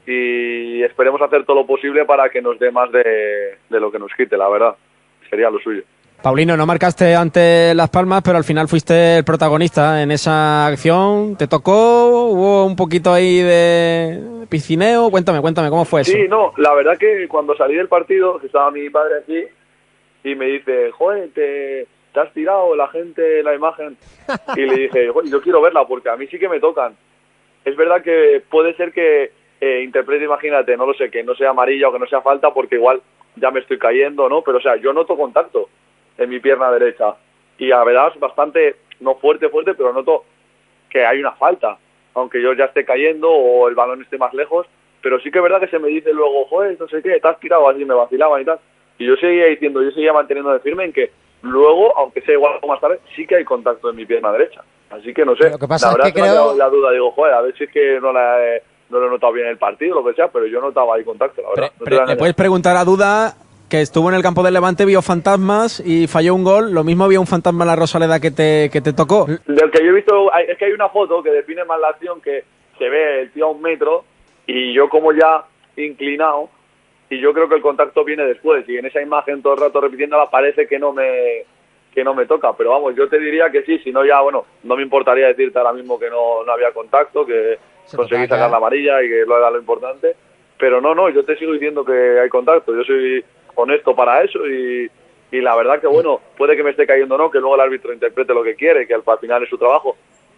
y 0.06 0.84
esperemos 0.84 1.22
hacer 1.22 1.46
todo 1.46 1.58
lo 1.58 1.66
posible 1.66 2.06
para 2.06 2.30
que 2.30 2.42
nos 2.42 2.60
dé 2.60 2.72
más 2.72 2.92
de, 2.92 3.58
de 3.70 3.80
lo 3.80 3.92
que 3.92 4.00
nos 4.00 4.12
quite, 4.16 4.38
la 4.38 4.50
verdad, 4.50 4.76
sería 5.30 5.50
lo 5.50 5.60
suyo. 5.60 5.84
Paulino, 6.24 6.56
no 6.56 6.66
marcaste 6.66 7.16
ante 7.16 7.74
Las 7.76 7.90
Palmas, 7.90 8.22
pero 8.24 8.38
al 8.38 8.46
final 8.46 8.70
fuiste 8.70 9.18
el 9.18 9.26
protagonista 9.26 10.02
en 10.02 10.10
esa 10.10 10.68
acción. 10.68 11.36
¿Te 11.36 11.48
tocó? 11.48 12.30
¿Hubo 12.30 12.66
un 12.66 12.78
poquito 12.78 13.12
ahí 13.12 13.42
de 13.42 14.46
piscineo? 14.48 15.12
Cuéntame, 15.12 15.42
cuéntame, 15.42 15.70
¿cómo 15.70 15.84
fue 15.84 16.00
eso? 16.00 16.14
Sí, 16.14 16.26
no, 16.30 16.54
la 16.56 16.74
verdad 16.76 16.98
que 16.98 17.28
cuando 17.28 17.58
salí 17.58 17.76
del 17.76 17.90
partido, 17.90 18.40
estaba 18.42 18.72
mi 18.72 18.90
padre 18.90 19.16
aquí, 19.20 19.44
y 20.24 20.36
me 20.36 20.46
dice, 20.46 20.92
joder, 20.92 21.30
te, 21.34 21.88
te 22.14 22.20
has 22.22 22.32
tirado 22.32 22.74
la 22.74 22.88
gente 22.88 23.44
la 23.44 23.54
imagen. 23.54 23.98
Y 24.56 24.62
le 24.62 24.76
dije, 24.76 25.10
joder, 25.10 25.30
yo 25.30 25.42
quiero 25.42 25.62
verla 25.62 25.86
porque 25.86 26.08
a 26.08 26.16
mí 26.16 26.28
sí 26.28 26.40
que 26.40 26.48
me 26.48 26.62
tocan. 26.62 26.96
Es 27.66 27.76
verdad 27.76 28.02
que 28.02 28.42
puede 28.50 28.74
ser 28.76 28.94
que 28.94 29.32
eh, 29.64 29.82
interprete, 29.82 30.26
imagínate, 30.26 30.76
no 30.76 30.86
lo 30.86 30.94
sé, 30.94 31.10
que 31.10 31.24
no 31.24 31.36
sea 31.36 31.52
amarilla 31.52 31.88
o 31.88 31.94
que 31.94 32.00
no 32.00 32.08
sea 32.08 32.22
falta 32.22 32.54
porque 32.54 32.76
igual 32.76 33.02
ya 33.36 33.50
me 33.52 33.62
estoy 33.62 33.78
cayendo, 33.78 34.28
¿no? 34.28 34.42
Pero 34.42 34.58
o 34.58 34.62
sea, 34.62 34.76
yo 34.76 34.92
noto 34.94 35.16
contacto 35.16 35.70
en 36.18 36.30
mi 36.30 36.40
pierna 36.40 36.70
derecha. 36.72 37.16
Y 37.58 37.72
a 37.72 37.84
verdad 37.84 38.12
es 38.14 38.20
bastante, 38.20 38.76
no 39.00 39.16
fuerte, 39.16 39.48
fuerte, 39.50 39.74
pero 39.74 39.94
noto 39.94 40.26
que 40.90 41.06
hay 41.06 41.20
una 41.20 41.32
falta. 41.32 41.78
Aunque 42.16 42.42
yo 42.42 42.54
ya 42.54 42.66
esté 42.66 42.84
cayendo 42.84 43.30
o 43.32 43.68
el 43.70 43.76
balón 43.76 44.02
esté 44.02 44.18
más 44.18 44.34
lejos. 44.34 44.68
Pero 45.02 45.20
sí 45.20 45.32
que 45.32 45.40
es 45.40 45.44
verdad 45.44 45.60
que 45.60 45.68
se 45.68 45.80
me 45.80 45.88
dice 45.90 46.12
luego, 46.14 46.46
joder, 46.46 46.78
no 46.80 46.88
sé 46.88 47.02
qué, 47.02 47.20
te 47.20 47.28
has 47.28 47.40
tirado 47.40 47.68
así, 47.70 47.84
me 47.86 47.94
vacilaban 47.94 48.42
y 48.42 48.46
tal. 48.46 48.60
Y 48.98 49.06
yo 49.06 49.16
seguía 49.16 49.46
diciendo, 49.46 49.82
yo 49.82 49.92
seguía 49.92 50.14
manteniendo 50.14 50.52
de 50.54 50.60
firme 50.60 50.86
en 50.86 50.94
que 50.94 51.12
luego, 51.42 51.98
aunque 51.98 52.22
sea 52.22 52.36
igual 52.36 52.60
o 52.62 52.68
más 52.68 52.80
tarde, 52.80 53.00
sí 53.16 53.26
que 53.28 53.36
hay 53.36 53.44
contacto 53.44 53.90
en 53.90 53.96
mi 53.96 54.06
pierna 54.06 54.32
derecha. 54.32 54.62
Así 54.90 55.14
que 55.14 55.26
no 55.26 55.36
sé, 55.36 55.50
Lo 55.50 55.58
que 55.58 55.68
pasa 55.68 55.88
la 55.88 55.94
verdad 55.94 56.08
es 56.10 56.14
que 56.14 56.22
creo- 56.22 56.56
la 56.56 56.70
duda, 56.70 56.92
digo, 56.92 57.12
joder, 57.12 57.34
a 57.34 57.42
ver 57.42 57.56
si 57.58 57.64
es 57.64 57.72
que 57.72 58.00
no 58.00 58.14
la 58.14 58.46
he, 58.46 58.62
no 58.94 59.00
lo 59.00 59.08
he 59.08 59.10
notado 59.10 59.34
bien 59.34 59.48
en 59.48 59.52
el 59.52 59.58
partido, 59.58 59.96
lo 59.96 60.06
que 60.06 60.14
sea, 60.14 60.30
pero 60.30 60.46
yo 60.46 60.62
notaba 60.62 60.96
ahí 60.96 61.04
contacto, 61.04 61.42
la 61.42 61.50
verdad. 61.50 61.72
Pre- 61.84 61.98
No 61.98 62.06
le 62.06 62.16
puedes 62.16 62.36
preguntar 62.36 62.78
a 62.78 62.86
Duda 62.86 63.34
que 63.70 63.82
estuvo 63.82 64.08
en 64.10 64.16
el 64.16 64.22
campo 64.22 64.44
del 64.44 64.54
Levante, 64.54 64.86
vio 64.86 65.02
fantasmas 65.02 65.82
y 65.86 66.06
falló 66.08 66.36
un 66.36 66.44
gol. 66.44 66.72
Lo 66.74 66.84
mismo 66.84 67.06
había 67.06 67.20
un 67.20 67.26
fantasma 67.28 67.64
en 67.64 67.70
la 67.70 67.76
Rosaleda 67.76 68.20
que 68.20 68.30
te, 68.32 68.70
que 68.72 68.82
te 68.82 68.94
tocó. 68.94 69.26
Del 69.26 69.72
que 69.72 69.84
yo 69.84 69.90
he 69.90 69.94
visto, 69.94 70.32
es 70.48 70.58
que 70.58 70.66
hay 70.66 70.72
una 70.74 70.90
foto 70.90 71.24
que 71.24 71.32
define 71.32 71.66
más 71.66 71.80
la 71.80 71.90
acción 71.90 72.22
que 72.22 72.44
se 72.78 72.88
ve 72.88 73.22
el 73.22 73.32
tío 73.32 73.48
a 73.48 73.52
un 73.52 73.62
metro 73.62 74.06
y 74.46 74.74
yo 74.74 74.90
como 74.90 75.12
ya 75.12 75.46
inclinado 75.76 76.50
y 77.10 77.20
yo 77.20 77.34
creo 77.34 77.50
que 77.50 77.56
el 77.56 77.62
contacto 77.62 78.04
viene 78.04 78.26
después 78.26 78.68
y 78.68 78.78
en 78.78 78.86
esa 78.86 79.02
imagen 79.02 79.42
todo 79.42 79.54
el 79.54 79.60
rato 79.62 79.82
repitiéndola 79.82 80.30
parece 80.30 80.68
que 80.68 80.78
no 80.80 80.94
me 80.94 81.44
que 81.94 82.04
no 82.04 82.16
me 82.16 82.26
toca, 82.26 82.54
pero 82.58 82.72
vamos, 82.72 82.96
yo 82.96 83.08
te 83.08 83.20
diría 83.20 83.52
que 83.52 83.62
sí, 83.64 83.78
si 83.84 83.92
no 83.92 84.04
ya, 84.04 84.20
bueno, 84.22 84.46
no 84.64 84.76
me 84.76 84.82
importaría 84.82 85.28
decirte 85.28 85.60
ahora 85.60 85.74
mismo 85.74 86.00
que 86.00 86.10
no, 86.10 86.44
no 86.44 86.52
había 86.52 86.72
contacto, 86.72 87.24
que 87.24 87.60
conseguí 87.96 88.28
sacar 88.28 88.50
la 88.50 88.58
amarilla 88.58 89.02
y 89.04 89.10
que 89.10 89.26
lo 89.26 89.38
era 89.38 89.52
lo 89.52 89.60
importante, 89.60 90.16
pero 90.60 90.82
no, 90.82 90.96
no, 90.96 91.10
yo 91.10 91.24
te 91.24 91.36
sigo 91.38 91.54
diciendo 91.54 91.84
que 91.84 92.20
hay 92.20 92.30
contacto, 92.30 92.76
yo 92.76 92.84
soy 92.84 93.24
honesto 93.56 93.96
para 93.96 94.24
eso 94.24 94.46
y, 94.48 94.90
y 95.32 95.42
la 95.42 95.56
verdad 95.56 95.80
que 95.80 95.88
bueno, 95.88 96.20
puede 96.38 96.56
que 96.56 96.64
me 96.64 96.72
esté 96.72 96.86
cayendo 96.86 97.16
o 97.16 97.18
no, 97.18 97.32
que 97.32 97.40
luego 97.40 97.56
el 97.56 97.62
árbitro 97.62 97.94
interprete 97.94 98.34
lo 98.34 98.44
que 98.44 98.56
quiere, 98.56 98.88
que 98.88 98.94
al 98.94 99.04
al 99.06 99.20
final 99.20 99.44
es 99.44 99.50
su 99.50 99.58
trabajo, 99.58 99.96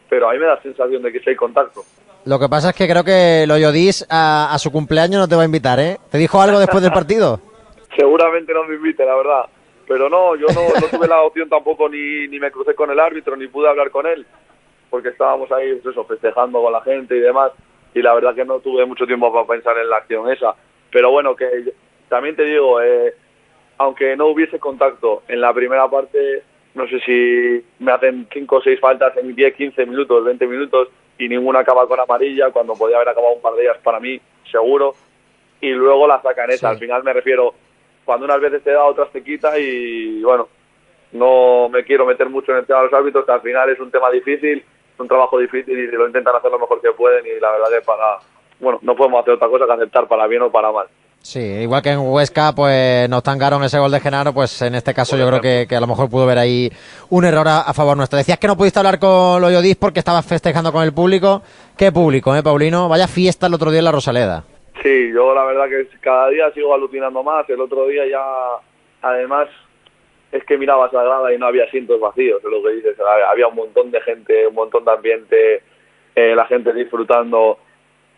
pero 0.10 0.30
a 0.30 0.34
mí 0.34 0.40
me 0.40 0.46
da 0.46 0.56
la 0.56 0.62
sensación 0.62 1.02
de 1.04 1.12
que 1.12 1.20
sí 1.20 1.30
hay 1.30 1.36
contacto. 1.36 1.82
Lo 2.26 2.40
que 2.40 2.50
pasa 2.50 2.70
es 2.70 2.76
que 2.76 2.88
creo 2.88 3.04
que 3.04 3.46
Loyodis 3.48 4.06
a, 4.10 4.52
a 4.52 4.58
su 4.58 4.72
cumpleaños 4.72 5.20
no 5.20 5.28
te 5.28 5.36
va 5.36 5.44
a 5.44 5.46
invitar, 5.46 5.80
¿eh? 5.80 5.98
¿Te 6.10 6.18
dijo 6.18 6.42
algo 6.42 6.60
después 6.60 6.82
del 6.82 6.92
partido? 6.92 7.40
Seguramente 7.96 8.52
no 8.52 8.64
me 8.64 8.76
invite, 8.76 9.06
la 9.06 9.16
verdad. 9.16 9.46
Pero 9.88 10.10
no, 10.10 10.36
yo 10.36 10.48
no, 10.48 10.62
no 10.82 10.88
tuve 10.88 11.08
la 11.08 11.22
opción 11.22 11.48
tampoco, 11.48 11.88
ni, 11.88 12.28
ni 12.28 12.40
me 12.40 12.50
crucé 12.50 12.74
con 12.74 12.90
el 12.90 13.00
árbitro, 13.00 13.36
ni 13.36 13.48
pude 13.48 13.70
hablar 13.70 13.92
con 13.92 14.08
él, 14.08 14.26
porque 14.96 15.10
estábamos 15.10 15.52
ahí, 15.52 15.74
pues 15.74 15.94
eso, 15.94 16.06
festejando 16.06 16.62
con 16.62 16.72
la 16.72 16.80
gente 16.80 17.18
y 17.18 17.20
demás, 17.20 17.52
y 17.94 18.02
la 18.02 18.14
verdad 18.14 18.34
que 18.34 18.46
no 18.46 18.62
tuve 18.62 18.86
mucho 18.86 19.06
tiempo 19.06 19.30
para 19.34 19.46
pensar 19.46 19.78
en 19.78 19.90
la 19.90 19.98
acción 19.98 20.32
esa. 20.32 20.56
Pero 20.90 21.12
bueno, 21.12 21.36
que 21.36 21.74
también 22.08 22.38
te 22.38 22.46
digo, 22.46 22.82
eh, 22.82 23.14
aunque 23.78 24.16
no 24.16 24.28
hubiese 24.28 24.58
contacto 24.58 25.24
en 25.28 25.42
la 25.42 25.54
primera 25.54 25.90
parte, 25.90 26.44
no 26.76 26.88
sé 26.88 27.02
si 27.02 27.66
me 27.84 27.92
hacen 27.92 28.26
5 28.32 28.56
o 28.56 28.62
6 28.62 28.80
faltas 28.80 29.18
en 29.18 29.36
10, 29.36 29.54
15 29.56 29.86
minutos, 29.86 30.24
20 30.24 30.48
minutos, 30.48 30.88
y 31.18 31.28
ninguna 31.28 31.60
acaba 31.60 31.86
con 31.90 32.00
amarilla, 32.00 32.52
cuando 32.52 32.76
podía 32.76 32.96
haber 32.96 33.10
acabado 33.10 33.34
un 33.34 33.42
par 33.42 33.56
de 33.56 33.64
ellas 33.64 33.78
para 33.84 34.00
mí, 34.00 34.18
seguro, 34.50 34.96
y 35.60 35.72
luego 35.72 36.08
la 36.08 36.22
sacan 36.22 36.52
esa. 36.52 36.70
Sí. 36.70 36.74
Al 36.76 36.80
final 36.80 37.04
me 37.04 37.12
refiero, 37.12 37.54
cuando 38.06 38.28
unas 38.28 38.40
veces 38.40 38.64
te 38.64 38.72
da, 38.72 38.86
otras 38.86 39.12
te 39.12 39.22
quita, 39.22 39.60
y 39.60 40.24
bueno, 40.24 40.48
no 41.12 41.68
me 41.68 41.84
quiero 41.84 42.06
meter 42.06 42.30
mucho 42.30 42.54
en 42.54 42.60
el 42.60 42.66
tema 42.66 42.80
de 42.80 42.86
los 42.86 42.94
árbitros, 42.94 43.26
que 43.26 43.32
al 43.34 43.42
final 43.42 43.70
es 43.70 43.80
un 43.82 43.92
tema 43.92 44.10
difícil, 44.10 44.64
es 44.96 45.00
un 45.00 45.08
trabajo 45.08 45.38
difícil 45.38 45.78
y 45.78 45.88
lo 45.92 46.08
intentan 46.08 46.36
hacer 46.36 46.50
lo 46.50 46.58
mejor 46.58 46.82
que 46.82 46.92
pueden, 46.92 47.24
y 47.26 47.40
la 47.40 47.52
verdad 47.52 47.68
que 47.70 47.86
para, 47.86 48.18
bueno, 48.60 48.80
no 48.82 48.96
podemos 48.96 49.22
hacer 49.22 49.36
otra 49.36 49.50
cosa 49.50 49.66
que 49.68 49.74
aceptar 49.74 50.08
para 50.08 50.26
bien 50.26 50.42
o 50.42 50.52
para 50.52 50.72
mal. 50.72 50.88
Sí, 51.22 51.40
igual 51.40 51.82
que 51.82 51.90
en 51.90 52.02
Huesca, 52.02 52.54
pues 52.56 53.10
nos 53.10 53.24
tangaron 53.24 53.64
ese 53.64 53.80
gol 53.80 53.90
de 53.92 54.00
Genaro, 54.00 54.32
pues 54.32 54.62
en 54.62 54.76
este 54.76 54.94
caso 54.94 55.18
yo 55.18 55.28
creo 55.28 55.42
que, 55.42 55.66
que 55.68 55.76
a 55.76 55.80
lo 55.80 55.88
mejor 55.88 56.08
pudo 56.08 56.28
ver 56.28 56.38
ahí 56.38 56.72
un 57.10 57.26
error 57.26 57.48
a, 57.48 57.62
a 57.62 57.74
favor 57.74 57.98
nuestro. 57.98 58.18
Decías 58.18 58.38
que 58.38 58.46
no 58.46 58.56
pudiste 58.56 58.78
hablar 58.78 59.00
con 59.00 59.42
Loyodis 59.42 59.76
porque 59.76 59.98
estabas 59.98 60.24
festejando 60.24 60.72
con 60.72 60.84
el 60.84 60.94
público. 60.94 61.42
¿Qué 61.76 61.92
público, 61.92 62.36
eh, 62.36 62.44
Paulino? 62.44 62.88
Vaya 62.88 63.08
fiesta 63.08 63.48
el 63.48 63.56
otro 63.56 63.72
día 63.72 63.80
en 63.80 63.86
la 63.86 63.92
Rosaleda. 63.92 64.44
Sí, 64.84 65.12
yo 65.12 65.34
la 65.34 65.46
verdad 65.46 65.66
que 65.68 65.88
cada 66.00 66.30
día 66.30 66.52
sigo 66.54 66.75
alucinando 66.75 67.24
más. 67.24 67.50
El 67.50 67.60
otro 67.60 67.88
día 67.88 68.04
ya, 68.08 68.24
además, 69.02 69.48
es 70.36 70.44
que 70.46 70.58
mirabas 70.58 70.94
a 70.94 70.98
la 70.98 71.04
grada 71.04 71.34
y 71.34 71.38
no 71.38 71.48
había 71.48 71.63
asientos 71.65 72.00
vacíos, 72.00 72.42
es 72.44 72.50
lo 72.51 72.62
que 72.63 72.74
dices. 72.74 72.98
Había 73.30 73.48
un 73.48 73.56
montón 73.56 73.92
de 73.92 74.01
gente, 74.01 74.46
un 74.48 74.54
montón 74.56 74.84
de 74.86 74.92
ambiente, 74.92 75.63
eh, 76.15 76.36
la 76.36 76.46
gente 76.46 76.74
disfrutando. 76.74 77.58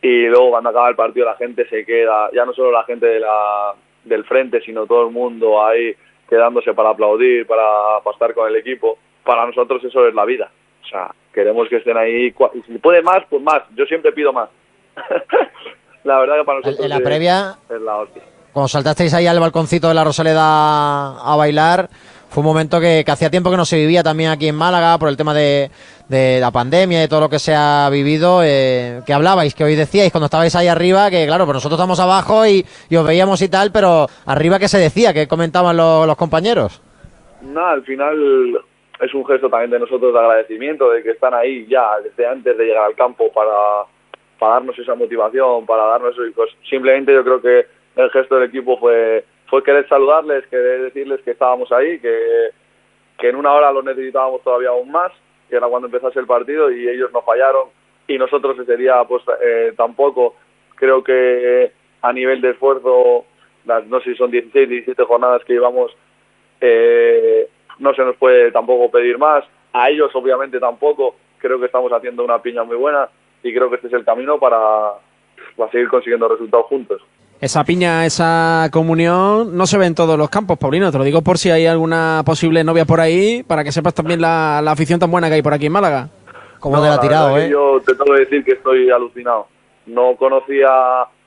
Y 0.01 0.25
luego 0.27 0.51
cuando 0.51 0.69
acaba 0.69 0.89
el 0.89 0.95
partido 0.95 1.25
la 1.25 1.35
gente 1.35 1.67
se 1.69 1.85
queda, 1.85 2.29
ya 2.33 2.45
no 2.45 2.53
solo 2.53 2.71
la 2.71 2.83
gente 2.83 3.05
de 3.05 3.19
la, 3.19 3.73
del 4.03 4.23
frente, 4.25 4.61
sino 4.61 4.85
todo 4.85 5.07
el 5.07 5.13
mundo 5.13 5.63
ahí 5.63 5.95
quedándose 6.29 6.73
para 6.73 6.89
aplaudir, 6.89 7.45
para, 7.47 7.99
para 8.03 8.13
estar 8.13 8.33
con 8.33 8.47
el 8.47 8.55
equipo. 8.55 8.97
Para 9.23 9.45
nosotros 9.45 9.83
eso 9.83 10.07
es 10.07 10.13
la 10.13 10.25
vida. 10.25 10.49
O 10.83 10.87
sea, 10.87 11.13
queremos 11.33 11.67
que 11.69 11.77
estén 11.77 11.97
ahí. 11.97 12.33
Y 12.53 12.61
si 12.63 12.77
puede 12.79 13.01
más, 13.01 13.23
pues 13.29 13.41
más. 13.41 13.61
Yo 13.75 13.85
siempre 13.85 14.11
pido 14.11 14.31
más. 14.33 14.49
la 16.03 16.19
verdad 16.19 16.37
que 16.37 16.43
para 16.45 16.59
nosotros 16.59 16.83
En 16.83 16.89
la 16.89 16.97
es- 16.97 17.01
previa, 17.03 17.55
es 17.69 17.81
la 17.81 17.97
hostia. 17.97 18.23
Cuando 18.57 18.69
saltasteis 18.69 19.13
ahí 19.13 19.27
al 19.27 19.39
balconcito 19.39 19.87
de 19.87 19.93
la 19.93 20.03
Rosaleda 20.03 20.41
a 21.21 21.35
bailar, 21.35 21.89
fue 22.27 22.41
un 22.41 22.47
momento 22.47 22.79
que, 22.79 23.03
que 23.05 23.11
hacía 23.11 23.29
tiempo 23.29 23.51
que 23.51 23.55
no 23.55 23.65
se 23.65 23.77
vivía 23.77 24.01
también 24.01 24.31
aquí 24.31 24.47
en 24.47 24.55
Málaga 24.55 24.97
por 24.97 25.09
el 25.09 25.15
tema 25.15 25.31
de, 25.35 25.69
de 26.09 26.39
la 26.41 26.49
pandemia 26.49 27.03
y 27.03 27.07
todo 27.07 27.19
lo 27.19 27.29
que 27.29 27.37
se 27.37 27.53
ha 27.53 27.87
vivido. 27.91 28.41
eh, 28.43 29.01
que 29.05 29.13
hablabais, 29.13 29.53
que 29.53 29.63
hoy 29.63 29.75
decíais 29.75 30.11
cuando 30.11 30.25
estabais 30.25 30.55
ahí 30.55 30.67
arriba, 30.67 31.11
que 31.11 31.27
claro, 31.27 31.45
pues 31.45 31.53
nosotros 31.53 31.77
estamos 31.77 31.99
abajo 31.99 32.47
y, 32.47 32.65
y 32.89 32.95
os 32.95 33.05
veíamos 33.05 33.39
y 33.43 33.47
tal, 33.47 33.71
pero 33.71 34.07
arriba 34.25 34.57
que 34.57 34.67
se 34.67 34.79
decía, 34.79 35.13
que 35.13 35.27
comentaban 35.27 35.77
los, 35.77 36.07
los 36.07 36.17
compañeros. 36.17 36.81
Nada, 37.43 37.73
al 37.73 37.83
final 37.83 38.59
es 38.99 39.13
un 39.13 39.23
gesto 39.27 39.51
también 39.51 39.69
de 39.69 39.81
nosotros 39.81 40.11
de 40.11 40.19
agradecimiento, 40.19 40.89
de 40.89 41.03
que 41.03 41.11
están 41.11 41.35
ahí 41.35 41.67
ya 41.69 41.85
desde 42.03 42.25
antes 42.25 42.57
de 42.57 42.65
llegar 42.65 42.85
al 42.85 42.95
campo 42.95 43.31
para, 43.31 43.85
para 44.39 44.53
darnos 44.53 44.79
esa 44.79 44.95
motivación, 44.95 45.63
para 45.67 45.85
darnos 45.85 46.13
eso. 46.13 46.25
Y 46.25 46.31
pues 46.31 46.49
simplemente 46.67 47.13
yo 47.13 47.23
creo 47.23 47.39
que 47.39 47.76
el 47.97 48.11
gesto 48.11 48.35
del 48.35 48.49
equipo 48.49 48.77
fue, 48.77 49.25
fue 49.47 49.63
querer 49.63 49.87
saludarles, 49.87 50.45
querer 50.47 50.83
decirles 50.83 51.21
que 51.21 51.31
estábamos 51.31 51.71
ahí, 51.71 51.99
que, 51.99 52.49
que 53.17 53.29
en 53.29 53.35
una 53.35 53.53
hora 53.53 53.71
los 53.71 53.83
necesitábamos 53.83 54.43
todavía 54.43 54.69
aún 54.69 54.91
más, 54.91 55.11
que 55.49 55.55
era 55.55 55.67
cuando 55.67 55.87
empezase 55.87 56.19
el 56.19 56.27
partido 56.27 56.71
y 56.71 56.87
ellos 56.87 57.11
no 57.11 57.21
fallaron 57.21 57.69
y 58.07 58.17
nosotros 58.17 58.57
ese 58.59 58.77
día 58.77 59.03
pues 59.07 59.23
eh, 59.41 59.73
tampoco. 59.75 60.35
Creo 60.75 61.03
que 61.03 61.71
a 62.01 62.13
nivel 62.13 62.41
de 62.41 62.51
esfuerzo 62.51 63.25
las, 63.65 63.85
no 63.87 63.99
sé 63.99 64.11
si 64.11 64.17
son 64.17 64.31
16, 64.31 64.69
17 64.69 65.03
jornadas 65.03 65.43
que 65.43 65.53
llevamos, 65.53 65.91
eh, 66.61 67.49
no 67.79 67.93
se 67.93 68.03
nos 68.03 68.15
puede 68.15 68.51
tampoco 68.51 68.89
pedir 68.89 69.17
más. 69.17 69.43
A 69.73 69.89
ellos, 69.89 70.09
obviamente, 70.15 70.59
tampoco. 70.59 71.15
Creo 71.39 71.59
que 71.59 71.65
estamos 71.65 71.91
haciendo 71.91 72.23
una 72.23 72.41
piña 72.41 72.63
muy 72.63 72.77
buena 72.77 73.09
y 73.43 73.53
creo 73.53 73.69
que 73.69 73.75
este 73.75 73.87
es 73.87 73.93
el 73.93 74.05
camino 74.05 74.39
para, 74.39 74.93
para 75.55 75.71
seguir 75.71 75.89
consiguiendo 75.89 76.27
resultados 76.27 76.65
juntos. 76.67 77.01
Esa 77.39 77.63
piña, 77.63 78.03
esa 78.05 78.67
comunión 78.71 79.55
no 79.55 79.67
se 79.67 79.77
ve 79.77 79.85
en 79.85 79.93
todos 79.93 80.17
los 80.17 80.27
campos, 80.29 80.57
Paulino. 80.57 80.91
Te 80.91 80.97
lo 80.97 81.03
digo 81.03 81.21
por 81.21 81.37
si 81.37 81.51
hay 81.51 81.67
alguna 81.67 82.23
posible 82.25 82.63
novia 82.63 82.85
por 82.85 82.99
ahí, 82.99 83.43
para 83.43 83.63
que 83.63 83.71
sepas 83.71 83.93
también 83.93 84.19
la, 84.19 84.59
la 84.63 84.71
afición 84.71 84.99
tan 84.99 85.11
buena 85.11 85.27
que 85.27 85.35
hay 85.35 85.41
por 85.43 85.53
aquí 85.53 85.67
en 85.67 85.71
Málaga. 85.71 86.09
Como 86.59 86.81
te 86.81 86.87
la 86.87 86.95
ha 86.95 86.99
tirado, 86.99 87.37
¿eh? 87.37 87.49
Yo 87.49 87.79
te 87.85 87.93
tengo 87.93 88.15
que 88.15 88.21
decir 88.21 88.43
que 88.43 88.53
estoy 88.53 88.89
alucinado. 88.89 89.47
No 89.85 90.15
conocía, 90.15 90.67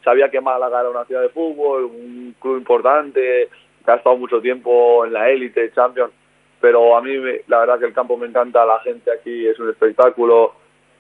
sabía 0.05 0.29
que 0.29 0.41
Málaga 0.41 0.81
era 0.81 0.91
una 0.91 1.05
ciudad 1.05 1.23
de 1.23 1.29
fútbol, 1.29 1.85
un 1.85 2.35
club 2.41 2.59
importante, 2.59 3.49
que 3.85 3.91
ha 3.91 3.95
estado 3.95 4.17
mucho 4.17 4.41
tiempo 4.41 5.05
en 5.07 5.13
la 5.13 5.31
élite, 5.31 5.73
Champions, 5.73 6.13
pero 6.61 6.97
a 6.97 7.03
mí 7.03 7.13
la 7.47 7.61
verdad 7.61 7.79
que 7.79 7.87
el 7.87 7.95
campo 7.95 8.17
me 8.17 8.27
encanta, 8.27 8.67
la 8.67 8.81
gente 8.81 9.13
aquí 9.13 9.47
es 9.47 9.59
un 9.61 9.71
espectáculo, 9.71 10.55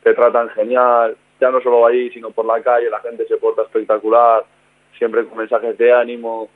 te 0.04 0.14
tratan 0.14 0.48
genial, 0.50 1.16
ya 1.40 1.50
no 1.50 1.60
solo 1.60 1.84
ahí, 1.84 2.10
sino 2.10 2.30
por 2.30 2.46
la 2.46 2.62
calle, 2.62 2.88
la 2.88 3.00
gente 3.00 3.26
se 3.26 3.36
porta 3.36 3.62
espectacular, 3.62 4.44
siempre 5.00 5.26
con 5.26 5.38
mensajes 5.38 5.76
de 5.78 5.92
ánimo 5.92 6.48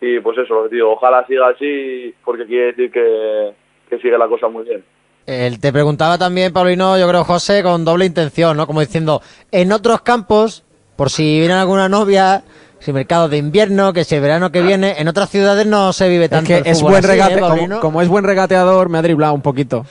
y 0.00 0.18
pues 0.18 0.36
eso, 0.36 0.54
lo 0.54 0.68
que 0.68 0.74
digo, 0.74 0.92
ojalá 0.92 1.24
siga 1.28 1.48
así 1.48 2.12
porque 2.24 2.44
quiere 2.44 2.72
decir 2.72 2.90
que, 2.90 3.54
que 3.88 3.98
sigue 3.98 4.18
la 4.18 4.26
cosa 4.26 4.48
muy 4.48 4.64
bien. 4.64 4.84
Él 5.26 5.60
te 5.60 5.72
preguntaba 5.72 6.18
también, 6.18 6.52
Paulino, 6.52 6.98
yo 6.98 7.08
creo, 7.08 7.22
José, 7.22 7.62
con 7.62 7.84
doble 7.84 8.04
intención, 8.04 8.56
¿no? 8.56 8.66
Como 8.66 8.80
diciendo, 8.80 9.22
en 9.52 9.70
otros 9.70 10.02
campos, 10.02 10.64
por 10.96 11.10
si 11.10 11.38
viene 11.38 11.54
alguna 11.54 11.88
novia, 11.88 12.42
si 12.80 12.92
mercado 12.92 13.28
de 13.28 13.36
invierno, 13.36 13.92
que 13.92 14.02
si 14.02 14.16
el 14.16 14.22
verano 14.22 14.50
que 14.50 14.62
viene, 14.62 14.96
en 14.98 15.06
otras 15.06 15.30
ciudades 15.30 15.64
no 15.66 15.92
se 15.92 16.08
vive 16.08 16.28
tanto. 16.28 16.52
Es 16.52 16.62
que 16.64 16.70
es 16.70 16.82
buen 16.82 17.04
regate, 17.04 17.38
como, 17.38 17.78
como, 17.78 18.02
es 18.02 18.08
buen 18.08 18.24
regateador, 18.24 18.88
me 18.88 18.98
ha 18.98 19.02
driblado 19.02 19.34
un 19.34 19.42
poquito. 19.42 19.86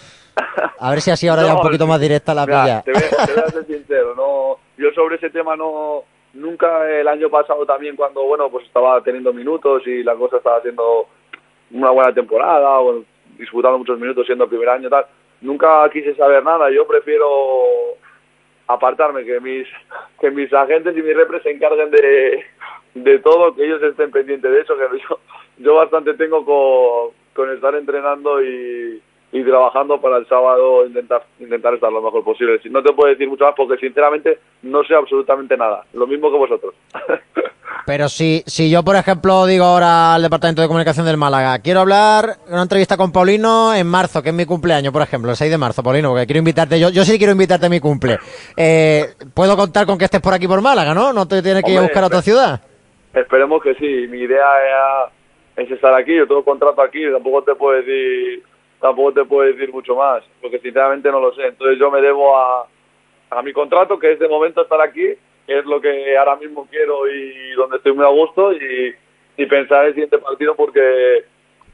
A 0.77 0.89
ver 0.89 1.00
si 1.00 1.12
así 1.12 1.30
ahora 1.30 1.44
ya 1.46 1.56
un 1.56 1.62
poquito 1.62 1.88
más 1.88 2.01
directa 2.01 2.34
la 2.34 2.46
pilla. 2.46 2.82
Te 2.82 2.91
voy, 2.91 3.01
te 3.01 3.34
voy 3.34 3.44
a 3.48 3.50
ser 3.50 3.65
sincero, 3.65 4.13
no, 4.15 4.58
yo 4.77 4.91
sobre 4.94 5.15
ese 5.15 5.30
tema 5.30 5.56
no, 5.56 6.03
nunca 6.33 6.89
el 6.89 7.07
año 7.07 7.29
pasado 7.29 7.65
también 7.65 7.95
cuando, 7.95 8.23
bueno, 8.23 8.50
pues 8.50 8.65
estaba 8.65 9.01
teniendo 9.03 9.33
minutos 9.33 9.85
y 9.85 10.03
la 10.03 10.15
cosa 10.15 10.38
estaba 10.38 10.57
haciendo 10.57 11.07
una 11.71 11.89
buena 11.91 12.13
temporada, 12.13 12.79
bueno, 12.79 13.03
disputando 13.38 13.77
muchos 13.77 14.00
minutos 14.00 14.25
siendo 14.25 14.45
el 14.45 14.50
primer 14.50 14.69
año 14.69 14.89
tal, 14.89 15.05
nunca 15.41 15.89
quise 15.91 16.15
saber 16.15 16.43
nada, 16.43 16.69
yo 16.69 16.88
prefiero 16.88 17.27
apartarme, 18.67 19.25
que 19.25 19.39
mis, 19.39 19.67
que 20.19 20.31
mis 20.31 20.51
agentes 20.53 20.95
y 20.95 21.01
mis 21.01 21.15
repres 21.15 21.43
se 21.43 21.51
encarguen 21.51 21.91
de, 21.91 22.43
de 22.95 23.19
todo, 23.19 23.55
que 23.55 23.65
ellos 23.65 23.81
estén 23.83 24.11
pendientes 24.11 24.51
de 24.51 24.61
eso, 24.61 24.75
que 24.77 25.00
yo, 25.00 25.19
yo 25.57 25.75
bastante 25.75 26.13
tengo 26.13 26.45
con, 26.45 27.13
con 27.33 27.53
estar 27.53 27.75
entrenando 27.75 28.41
y, 28.43 29.01
y 29.31 29.43
trabajando 29.43 30.00
para 30.01 30.17
el 30.17 30.27
sábado 30.27 30.85
intentar 30.85 31.23
intentar 31.39 31.73
estar 31.73 31.91
lo 31.91 32.01
mejor 32.01 32.23
posible. 32.23 32.59
No 32.69 32.83
te 32.83 32.93
puedo 32.93 33.09
decir 33.09 33.29
mucho 33.29 33.45
más 33.45 33.53
porque 33.55 33.77
sinceramente 33.77 34.39
no 34.63 34.83
sé 34.83 34.93
absolutamente 34.93 35.55
nada, 35.55 35.85
lo 35.93 36.05
mismo 36.07 36.31
que 36.31 36.38
vosotros. 36.38 36.73
Pero 37.85 38.09
si, 38.09 38.43
si 38.45 38.69
yo, 38.69 38.83
por 38.83 38.95
ejemplo, 38.95 39.45
digo 39.45 39.65
ahora 39.65 40.13
al 40.13 40.21
Departamento 40.21 40.61
de 40.61 40.67
Comunicación 40.67 41.05
del 41.05 41.17
Málaga, 41.17 41.59
quiero 41.59 41.79
hablar 41.79 42.38
una 42.47 42.61
entrevista 42.61 42.95
con 42.95 43.11
Paulino 43.11 43.73
en 43.73 43.88
marzo, 43.88 44.21
que 44.21 44.29
es 44.29 44.35
mi 44.35 44.45
cumpleaños, 44.45 44.93
por 44.93 45.01
ejemplo, 45.01 45.31
el 45.31 45.38
6 45.38 45.50
de 45.50 45.57
marzo, 45.57 45.81
Paulino, 45.81 46.09
porque 46.09 46.27
quiero 46.27 46.39
invitarte, 46.39 46.79
yo, 46.79 46.89
yo 46.89 47.03
sí 47.03 47.17
quiero 47.17 47.31
invitarte 47.31 47.65
a 47.65 47.69
mi 47.69 47.79
cumple. 47.79 48.19
Eh, 48.55 49.05
Puedo 49.33 49.57
contar 49.57 49.85
con 49.88 49.97
que 49.97 50.05
estés 50.05 50.21
por 50.21 50.33
aquí 50.33 50.47
por 50.47 50.61
Málaga, 50.61 50.93
¿no? 50.93 51.11
No 51.11 51.27
te 51.27 51.41
tienes 51.41 51.63
que 51.63 51.71
ir 51.71 51.79
a 51.79 51.81
buscar 51.81 52.03
a 52.03 52.07
otra 52.07 52.21
ciudad. 52.21 52.61
Esperemos 53.13 53.61
que 53.63 53.73
sí, 53.75 54.07
mi 54.09 54.19
idea 54.19 54.47
es 55.57 55.71
estar 55.71 55.93
aquí, 55.95 56.15
yo 56.15 56.27
tengo 56.27 56.43
contrato 56.43 56.81
aquí, 56.81 57.03
tampoco 57.11 57.43
te 57.43 57.55
puedo 57.55 57.81
decir 57.81 58.43
tampoco 58.81 59.13
te 59.13 59.25
puedo 59.25 59.47
decir 59.47 59.71
mucho 59.71 59.95
más, 59.95 60.23
porque 60.41 60.59
sinceramente 60.59 61.11
no 61.11 61.19
lo 61.19 61.33
sé. 61.33 61.47
Entonces 61.47 61.77
yo 61.79 61.91
me 61.91 62.01
debo 62.01 62.38
a, 62.38 62.67
a 63.29 63.41
mi 63.41 63.53
contrato, 63.53 64.00
que 64.00 64.13
es 64.13 64.19
de 64.19 64.27
momento 64.27 64.63
estar 64.63 64.81
aquí, 64.81 65.07
que 65.47 65.59
es 65.59 65.65
lo 65.65 65.79
que 65.79 66.17
ahora 66.17 66.35
mismo 66.35 66.67
quiero 66.69 67.07
y 67.07 67.51
donde 67.51 67.77
estoy 67.77 67.93
muy 67.93 68.05
a 68.05 68.09
gusto, 68.09 68.51
y, 68.53 68.93
y 69.38 69.45
pensar 69.45 69.83
en 69.83 69.88
el 69.88 69.93
siguiente 69.93 70.17
partido 70.17 70.55
porque 70.55 71.23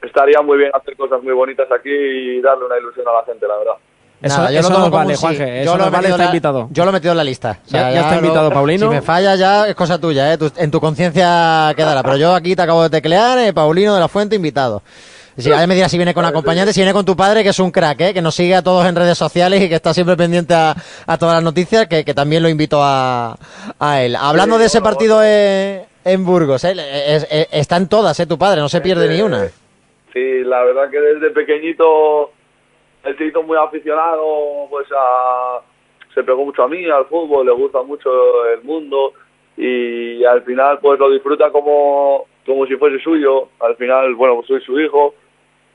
estaría 0.02 0.40
muy 0.42 0.58
bien 0.58 0.70
hacer 0.74 0.96
cosas 0.96 1.22
muy 1.22 1.32
bonitas 1.32 1.70
aquí 1.72 1.90
y 1.90 2.40
darle 2.40 2.66
una 2.66 2.78
ilusión 2.78 3.08
a 3.08 3.12
la 3.12 3.24
gente, 3.24 3.46
la 3.46 3.56
verdad. 3.56 3.74
Eso, 4.20 4.38
Nada, 4.38 4.52
eso 4.52 4.70
no 4.70 4.90
vale, 4.90 5.14
Juanje. 5.14 5.62
Eso 5.62 5.76
yo 5.76 5.84
lo 5.84 5.90
vale, 5.92 6.08
está 6.08 6.24
invitado. 6.24 6.68
Yo 6.72 6.84
lo 6.84 6.90
he 6.90 6.92
metido 6.92 7.12
en 7.12 7.18
la 7.18 7.24
lista. 7.24 7.60
O 7.64 7.68
sea, 7.68 7.82
ya, 7.82 7.94
ya, 7.94 8.00
está 8.00 8.16
invitado, 8.16 8.50
Paulino. 8.50 8.88
Si 8.88 8.94
me 8.96 9.00
falla 9.00 9.36
ya 9.36 9.68
es 9.68 9.76
cosa 9.76 10.00
tuya, 10.00 10.34
¿eh? 10.34 10.38
en 10.56 10.70
tu 10.72 10.80
conciencia 10.80 11.72
quedará. 11.76 12.02
Pero 12.02 12.16
yo 12.16 12.34
aquí 12.34 12.56
te 12.56 12.62
acabo 12.62 12.82
de 12.82 12.90
teclear, 12.90 13.38
eh, 13.38 13.52
Paulino 13.52 13.94
de 13.94 14.00
la 14.00 14.08
Fuente 14.08 14.34
invitado. 14.34 14.82
Si 15.38 15.50
me 15.50 15.74
dirás 15.76 15.92
si 15.92 15.96
viene 15.96 16.14
con 16.14 16.24
acompañante, 16.24 16.72
si 16.72 16.80
viene 16.80 16.92
con 16.92 17.04
tu 17.04 17.14
padre, 17.14 17.44
que 17.44 17.50
es 17.50 17.60
un 17.60 17.70
crack, 17.70 18.00
¿eh? 18.00 18.12
que 18.12 18.20
nos 18.20 18.34
sigue 18.34 18.56
a 18.56 18.62
todos 18.62 18.84
en 18.86 18.96
redes 18.96 19.16
sociales 19.16 19.62
y 19.62 19.68
que 19.68 19.76
está 19.76 19.94
siempre 19.94 20.16
pendiente 20.16 20.52
a, 20.52 20.74
a 21.06 21.16
todas 21.16 21.36
las 21.36 21.44
noticias, 21.44 21.86
que, 21.86 22.04
que, 22.04 22.12
también 22.12 22.42
lo 22.42 22.48
invito 22.48 22.80
a, 22.82 23.36
a 23.78 24.02
él. 24.02 24.16
Hablando 24.16 24.56
sí, 24.56 24.62
de 24.62 24.66
ese 24.66 24.80
partido 24.80 25.22
en, 25.22 25.82
en 26.04 26.26
Burgos, 26.26 26.64
¿eh? 26.64 26.72
es, 26.72 27.24
es, 27.30 27.48
está 27.52 27.76
en 27.76 27.88
todas, 27.88 28.18
¿eh? 28.18 28.26
tu 28.26 28.36
padre, 28.36 28.60
no 28.60 28.68
se 28.68 28.80
pierde 28.80 29.06
sí, 29.06 29.14
ni 29.14 29.22
una. 29.22 29.46
Sí, 30.12 30.42
la 30.42 30.64
verdad 30.64 30.90
que 30.90 31.00
desde 31.00 31.30
pequeñito 31.30 32.32
él 33.04 33.16
se 33.16 33.26
hizo 33.26 33.40
muy 33.44 33.56
aficionado, 33.58 34.66
pues 34.70 34.88
a, 34.90 35.60
se 36.14 36.24
pegó 36.24 36.46
mucho 36.46 36.64
a 36.64 36.68
mí, 36.68 36.84
al 36.86 37.06
fútbol, 37.06 37.46
le 37.46 37.52
gusta 37.52 37.80
mucho 37.82 38.10
el 38.52 38.64
mundo 38.64 39.12
y 39.56 40.24
al 40.24 40.42
final 40.42 40.80
pues 40.80 40.98
lo 40.98 41.08
disfruta 41.12 41.52
como, 41.52 42.26
como 42.44 42.66
si 42.66 42.74
fuese 42.74 42.98
suyo. 42.98 43.50
Al 43.60 43.76
final, 43.76 44.16
bueno, 44.16 44.34
pues 44.34 44.48
soy 44.48 44.60
su 44.62 44.80
hijo 44.80 45.14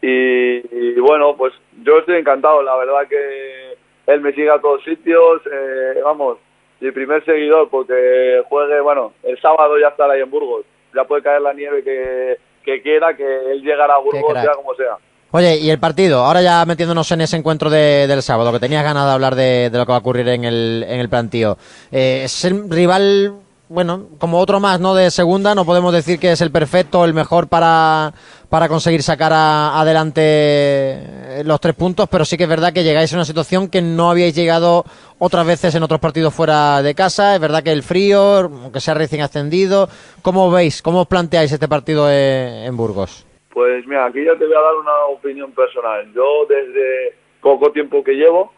y, 0.05 0.95
y, 0.98 1.00
bueno, 1.00 1.33
pues 1.38 1.53
yo 1.81 2.00
estoy 2.00 2.17
encantado, 2.17 2.62
la 2.62 2.75
verdad 2.75 3.07
que 3.07 3.77
él 4.07 4.19
me 4.19 4.33
sigue 4.33 4.51
a 4.51 4.60
todos 4.60 4.83
sitios, 4.83 5.41
eh, 5.50 6.01
vamos, 6.03 6.39
mi 6.81 6.91
primer 6.91 7.24
seguidor 7.24 7.69
porque 7.69 8.43
juegue, 8.50 8.81
bueno, 8.81 9.13
el 9.24 9.39
sábado 9.39 9.79
ya 9.79 9.88
estará 9.88 10.13
ahí 10.13 10.22
en 10.22 10.29
Burgos, 10.29 10.65
ya 10.93 11.05
puede 11.05 11.24
caer 11.24 11.41
la 11.41 11.53
nieve 11.53 11.86
que, 11.86 12.38
que 12.65 12.81
quiera, 12.81 13.15
que 13.15 13.24
él 13.24 13.62
llegará 13.62 13.95
a 13.95 14.00
Burgos, 14.00 14.33
sea 14.33 14.51
como 14.51 14.75
sea. 14.75 14.98
Oye, 15.31 15.55
y 15.55 15.69
el 15.69 15.79
partido, 15.79 16.19
ahora 16.19 16.41
ya 16.41 16.65
metiéndonos 16.65 17.10
en 17.13 17.22
ese 17.22 17.38
encuentro 17.38 17.69
de, 17.69 18.05
del 18.05 18.22
sábado, 18.22 18.51
que 18.51 18.60
tenías 18.60 18.83
ganas 18.83 19.05
de 19.05 19.12
hablar 19.13 19.36
de, 19.36 19.69
de, 19.69 19.77
lo 19.77 19.86
que 19.86 19.91
va 19.93 19.95
a 19.95 20.01
ocurrir 20.01 20.27
en 20.27 20.43
el, 20.43 20.86
en 20.86 21.00
el 21.00 21.07
plantío. 21.07 21.57
Eh, 21.93 22.24
es 22.25 22.43
el 22.43 22.69
rival 22.69 23.33
bueno, 23.74 24.10
como 24.20 24.39
otro 24.39 24.60
más, 24.60 24.80
¿no? 24.80 24.94
De 24.94 25.10
segunda, 25.10 25.56
no 25.56 25.65
podemos 25.65 25.92
decir 25.92 26.20
que 26.20 26.32
es 26.32 26.42
el 26.42 26.51
perfecto, 26.51 27.03
el 27.06 27.13
mejor 27.15 27.50
para, 27.50 28.13
para 28.48 28.70
conseguir 28.70 29.01
sacar 29.01 29.34
a, 29.34 29.80
adelante 29.82 31.42
los 31.44 31.60
tres 31.60 31.74
puntos, 31.74 32.08
pero 32.08 32.24
sí 32.24 32.38
que 32.38 32.44
es 32.44 32.50
verdad 32.50 32.72
que 32.72 32.84
llegáis 32.84 33.12
a 33.12 33.18
una 33.18 33.25
situación 33.25 33.72
que 33.72 33.82
no 33.82 34.12
habíais 34.12 34.36
llegado 34.36 34.84
otras 35.18 35.48
veces 35.48 35.74
en 35.74 35.82
otros 35.82 36.00
partidos 36.00 36.36
fuera 36.36 36.84
de 36.84 36.94
casa. 36.94 37.34
Es 37.34 37.42
verdad 37.42 37.63
que 37.63 37.72
el 37.72 37.82
frío, 37.82 38.42
aunque 38.42 38.80
sea 38.80 38.94
recién 38.94 39.24
ascendido, 39.24 39.88
¿cómo 40.22 40.51
veis, 40.51 40.84
cómo 40.84 41.01
os 41.01 41.08
planteáis 41.08 41.51
este 41.51 41.68
partido 41.68 42.08
en, 42.12 42.65
en 42.65 42.77
Burgos? 42.77 43.25
Pues 43.51 43.88
mira, 43.88 44.06
aquí 44.06 44.24
ya 44.24 44.38
te 44.38 44.46
voy 44.46 44.56
a 44.56 44.62
dar 44.62 44.75
una 44.75 45.06
opinión 45.12 45.51
personal. 45.51 46.13
Yo 46.13 46.46
desde 46.48 47.15
poco 47.42 47.72
tiempo 47.72 48.03
que 48.03 48.13
llevo, 48.13 48.53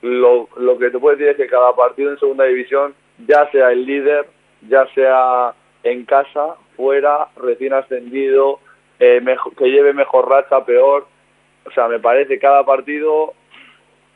lo, 0.00 0.48
lo 0.56 0.78
que 0.78 0.88
te 0.88 0.98
puedo 0.98 1.16
decir 1.16 1.32
es 1.32 1.36
que 1.36 1.48
cada 1.48 1.76
partido 1.76 2.12
en 2.12 2.18
segunda 2.18 2.44
división, 2.44 2.94
ya 3.26 3.50
sea 3.50 3.72
el 3.72 3.84
líder, 3.84 4.37
ya 4.62 4.86
sea 4.94 5.54
en 5.82 6.04
casa, 6.04 6.56
fuera, 6.76 7.28
recién 7.36 7.72
ascendido, 7.72 8.60
eh, 8.98 9.22
que 9.56 9.70
lleve 9.70 9.92
mejor 9.92 10.28
racha, 10.28 10.64
peor. 10.64 11.06
O 11.64 11.70
sea, 11.70 11.88
me 11.88 11.98
parece 11.98 12.38
cada 12.38 12.64
partido 12.64 13.34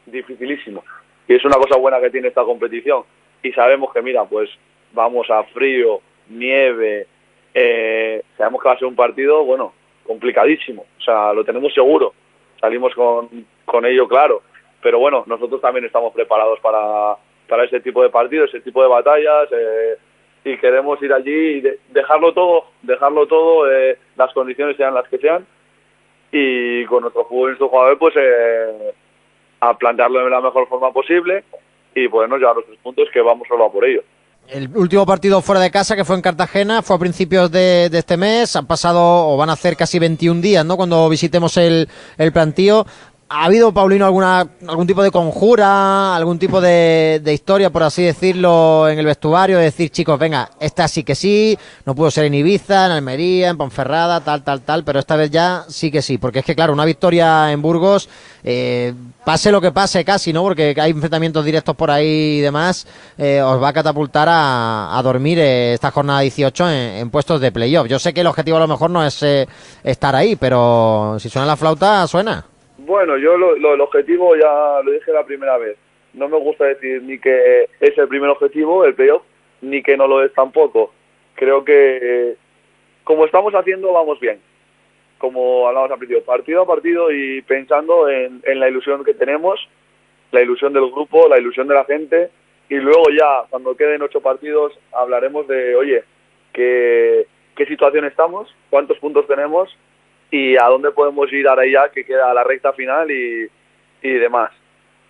dificilísimo. 0.06 0.84
Y 1.28 1.34
es 1.34 1.44
una 1.44 1.56
cosa 1.56 1.76
buena 1.76 2.00
que 2.00 2.10
tiene 2.10 2.28
esta 2.28 2.42
competición. 2.42 3.04
Y 3.42 3.52
sabemos 3.52 3.92
que, 3.92 4.02
mira, 4.02 4.24
pues 4.24 4.50
vamos 4.92 5.30
a 5.30 5.44
frío, 5.44 6.00
nieve, 6.28 7.06
eh, 7.54 8.22
sabemos 8.36 8.62
que 8.62 8.68
va 8.68 8.74
a 8.74 8.78
ser 8.78 8.88
un 8.88 8.96
partido, 8.96 9.44
bueno, 9.44 9.72
complicadísimo. 10.06 10.86
O 10.98 11.02
sea, 11.02 11.32
lo 11.32 11.44
tenemos 11.44 11.72
seguro. 11.74 12.14
Salimos 12.60 12.94
con, 12.94 13.28
con 13.64 13.84
ello 13.84 14.08
claro. 14.08 14.42
Pero 14.80 14.98
bueno, 14.98 15.24
nosotros 15.26 15.60
también 15.60 15.84
estamos 15.84 16.12
preparados 16.12 16.58
para, 16.60 17.16
para 17.48 17.64
ese 17.64 17.80
tipo 17.80 18.02
de 18.02 18.10
partidos, 18.10 18.48
ese 18.48 18.60
tipo 18.60 18.82
de 18.82 18.88
batallas. 18.88 19.48
Eh, 19.52 19.96
y 20.44 20.56
queremos 20.58 21.00
ir 21.02 21.12
allí 21.12 21.30
y 21.30 21.60
de, 21.60 21.78
dejarlo 21.90 22.32
todo, 22.32 22.64
dejarlo 22.82 23.26
todo, 23.26 23.70
eh, 23.70 23.98
las 24.16 24.32
condiciones 24.32 24.76
sean 24.76 24.94
las 24.94 25.08
que 25.08 25.18
sean 25.18 25.46
y 26.32 26.84
con 26.86 27.02
nuestro 27.02 27.24
fútbol 27.26 27.42
y 27.42 27.50
nuestro 27.50 27.68
jugador 27.68 27.98
pues 27.98 28.14
eh, 28.16 28.94
a 29.60 29.76
plantearlo 29.76 30.24
de 30.24 30.30
la 30.30 30.40
mejor 30.40 30.66
forma 30.68 30.92
posible 30.92 31.44
y 31.94 32.08
podernos 32.08 32.38
llevar 32.38 32.56
los 32.56 32.66
tres 32.66 32.78
puntos 32.82 33.08
que 33.12 33.20
vamos 33.20 33.46
solo 33.46 33.66
a 33.66 33.72
por 33.72 33.84
ello. 33.84 34.02
El 34.48 34.68
último 34.76 35.06
partido 35.06 35.40
fuera 35.40 35.60
de 35.60 35.70
casa, 35.70 35.94
que 35.94 36.04
fue 36.04 36.16
en 36.16 36.22
Cartagena, 36.22 36.82
fue 36.82 36.96
a 36.96 36.98
principios 36.98 37.50
de, 37.52 37.88
de, 37.88 37.98
este 37.98 38.16
mes. 38.16 38.56
Han 38.56 38.66
pasado, 38.66 39.00
o 39.00 39.36
van 39.36 39.50
a 39.50 39.52
hacer 39.52 39.76
casi 39.76 40.00
21 40.00 40.40
días, 40.40 40.64
¿no? 40.64 40.76
Cuando 40.76 41.08
visitemos 41.08 41.56
el, 41.58 41.88
el 42.18 42.32
plantío. 42.32 42.84
¿Ha 43.34 43.46
habido, 43.46 43.72
Paulino, 43.72 44.04
alguna, 44.04 44.46
algún 44.68 44.86
tipo 44.86 45.02
de 45.02 45.10
conjura, 45.10 46.14
algún 46.14 46.38
tipo 46.38 46.60
de, 46.60 47.18
de, 47.24 47.32
historia, 47.32 47.70
por 47.70 47.82
así 47.82 48.02
decirlo, 48.02 48.86
en 48.90 48.98
el 48.98 49.06
vestuario? 49.06 49.56
De 49.56 49.64
decir, 49.64 49.88
chicos, 49.90 50.18
venga, 50.18 50.50
esta 50.60 50.86
sí 50.86 51.02
que 51.02 51.14
sí, 51.14 51.58
no 51.86 51.94
pudo 51.94 52.10
ser 52.10 52.26
en 52.26 52.34
Ibiza, 52.34 52.84
en 52.84 52.92
Almería, 52.92 53.48
en 53.48 53.56
Ponferrada, 53.56 54.20
tal, 54.20 54.44
tal, 54.44 54.60
tal, 54.60 54.84
pero 54.84 54.98
esta 54.98 55.16
vez 55.16 55.30
ya 55.30 55.64
sí 55.66 55.90
que 55.90 56.02
sí. 56.02 56.18
Porque 56.18 56.40
es 56.40 56.44
que, 56.44 56.54
claro, 56.54 56.74
una 56.74 56.84
victoria 56.84 57.50
en 57.50 57.62
Burgos, 57.62 58.10
eh, 58.44 58.92
pase 59.24 59.50
lo 59.50 59.62
que 59.62 59.72
pase 59.72 60.04
casi, 60.04 60.30
¿no? 60.34 60.42
Porque 60.42 60.74
hay 60.78 60.90
enfrentamientos 60.90 61.42
directos 61.42 61.74
por 61.74 61.90
ahí 61.90 62.36
y 62.36 62.40
demás, 62.40 62.86
eh, 63.16 63.40
os 63.40 63.62
va 63.62 63.68
a 63.68 63.72
catapultar 63.72 64.28
a, 64.28 64.98
a 64.98 65.02
dormir 65.02 65.38
eh, 65.38 65.72
esta 65.72 65.90
jornada 65.90 66.20
18 66.20 66.68
en, 66.68 66.74
en, 66.74 67.10
puestos 67.10 67.40
de 67.40 67.50
playoff. 67.50 67.88
Yo 67.88 67.98
sé 67.98 68.12
que 68.12 68.20
el 68.20 68.26
objetivo 68.26 68.58
a 68.58 68.60
lo 68.60 68.68
mejor 68.68 68.90
no 68.90 69.02
es 69.02 69.22
eh, 69.22 69.48
estar 69.82 70.14
ahí, 70.14 70.36
pero 70.36 71.16
si 71.18 71.30
suena 71.30 71.46
la 71.46 71.56
flauta, 71.56 72.06
suena. 72.06 72.44
Bueno, 72.78 73.16
yo 73.16 73.36
lo, 73.36 73.56
lo, 73.56 73.74
el 73.74 73.80
objetivo 73.80 74.34
ya 74.36 74.80
lo 74.82 74.90
dije 74.90 75.12
la 75.12 75.24
primera 75.24 75.58
vez. 75.58 75.76
No 76.14 76.28
me 76.28 76.38
gusta 76.38 76.64
decir 76.64 77.02
ni 77.02 77.18
que 77.18 77.68
es 77.80 77.98
el 77.98 78.08
primer 78.08 78.30
objetivo, 78.30 78.84
el 78.84 78.94
playoff, 78.94 79.22
ni 79.60 79.82
que 79.82 79.96
no 79.96 80.06
lo 80.06 80.22
es 80.22 80.32
tampoco. 80.34 80.92
Creo 81.34 81.64
que 81.64 82.36
como 83.04 83.24
estamos 83.24 83.54
haciendo, 83.54 83.92
vamos 83.92 84.20
bien. 84.20 84.40
Como 85.18 85.68
hablamos 85.68 85.90
al 85.90 85.98
principio, 85.98 86.24
partido 86.24 86.62
a 86.62 86.66
partido 86.66 87.10
y 87.10 87.42
pensando 87.42 88.08
en, 88.08 88.42
en 88.44 88.60
la 88.60 88.68
ilusión 88.68 89.04
que 89.04 89.14
tenemos, 89.14 89.60
la 90.30 90.42
ilusión 90.42 90.72
del 90.72 90.90
grupo, 90.90 91.28
la 91.28 91.38
ilusión 91.38 91.68
de 91.68 91.74
la 91.74 91.84
gente, 91.84 92.30
y 92.68 92.76
luego 92.76 93.04
ya, 93.10 93.44
cuando 93.50 93.76
queden 93.76 94.02
ocho 94.02 94.20
partidos, 94.20 94.78
hablaremos 94.92 95.46
de, 95.46 95.76
oye, 95.76 96.04
qué, 96.52 97.26
qué 97.54 97.66
situación 97.66 98.04
estamos, 98.04 98.54
cuántos 98.70 98.98
puntos 98.98 99.26
tenemos 99.26 99.76
y 100.32 100.56
a 100.56 100.64
dónde 100.64 100.92
podemos 100.92 101.30
ir 101.30 101.46
ahora 101.46 101.66
ya 101.66 101.90
que 101.90 102.04
queda 102.04 102.32
la 102.32 102.42
recta 102.42 102.72
final 102.72 103.08
y, 103.10 103.46
y 104.00 104.12
demás. 104.14 104.50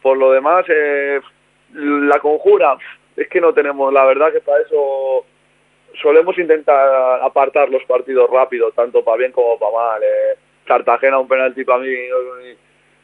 Por 0.03 0.19
lo 0.19 0.33
demás, 0.33 0.67
eh, 0.69 1.21
la 1.75 2.19
conjura, 2.19 2.77
es 3.17 3.29
que 3.29 3.41
no 3.41 3.55
tenemos, 3.55 3.93
la 3.93 4.05
verdad 4.05 4.33
que 4.33 4.41
para 4.41 4.61
eso 4.63 5.25
solemos 6.03 6.37
intentar 6.39 7.23
apartar 7.23 7.71
los 7.71 7.85
partidos 7.85 8.29
rápido, 8.31 8.73
tanto 8.73 9.05
para 9.05 9.19
bien 9.19 9.31
como 9.31 9.57
para 9.61 9.73
mal. 9.73 10.03
Eh. 10.03 10.39
Cartagena 10.65 11.21
un 11.21 11.29
penalti 11.29 11.65
para 11.65 11.79
mí, 11.85 11.95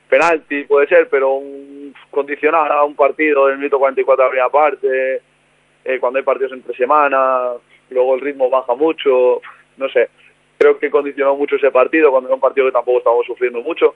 penalti 0.09 0.65
puede 0.65 0.89
ser, 0.89 1.09
pero 1.09 1.35
un, 1.35 1.95
condicionar 2.11 2.73
a 2.73 2.83
un 2.83 2.97
partido 2.97 3.47
en 3.47 3.53
el 3.53 3.59
minuto 3.59 3.79
44 3.79 4.17
de 4.17 4.27
la 4.27 4.31
primera 4.31 4.51
parte, 4.51 5.23
eh, 5.85 6.01
cuando 6.01 6.19
hay 6.19 6.25
partidos 6.25 6.51
entre 6.53 6.77
semana, 6.77 7.53
luego 7.91 8.17
el 8.17 8.23
ritmo 8.23 8.51
baja 8.51 8.75
mucho, 8.75 9.41
no 9.77 9.89
sé 9.91 10.09
creo 10.59 10.79
que 10.79 10.91
condicionó 10.91 11.37
mucho 11.37 11.57
ese 11.57 11.71
partido 11.71 12.11
cuando 12.11 12.29
era 12.29 12.35
un 12.35 12.41
partido 12.41 12.67
que 12.67 12.73
tampoco 12.73 12.99
estábamos 12.99 13.27
sufriendo 13.27 13.61
mucho 13.63 13.95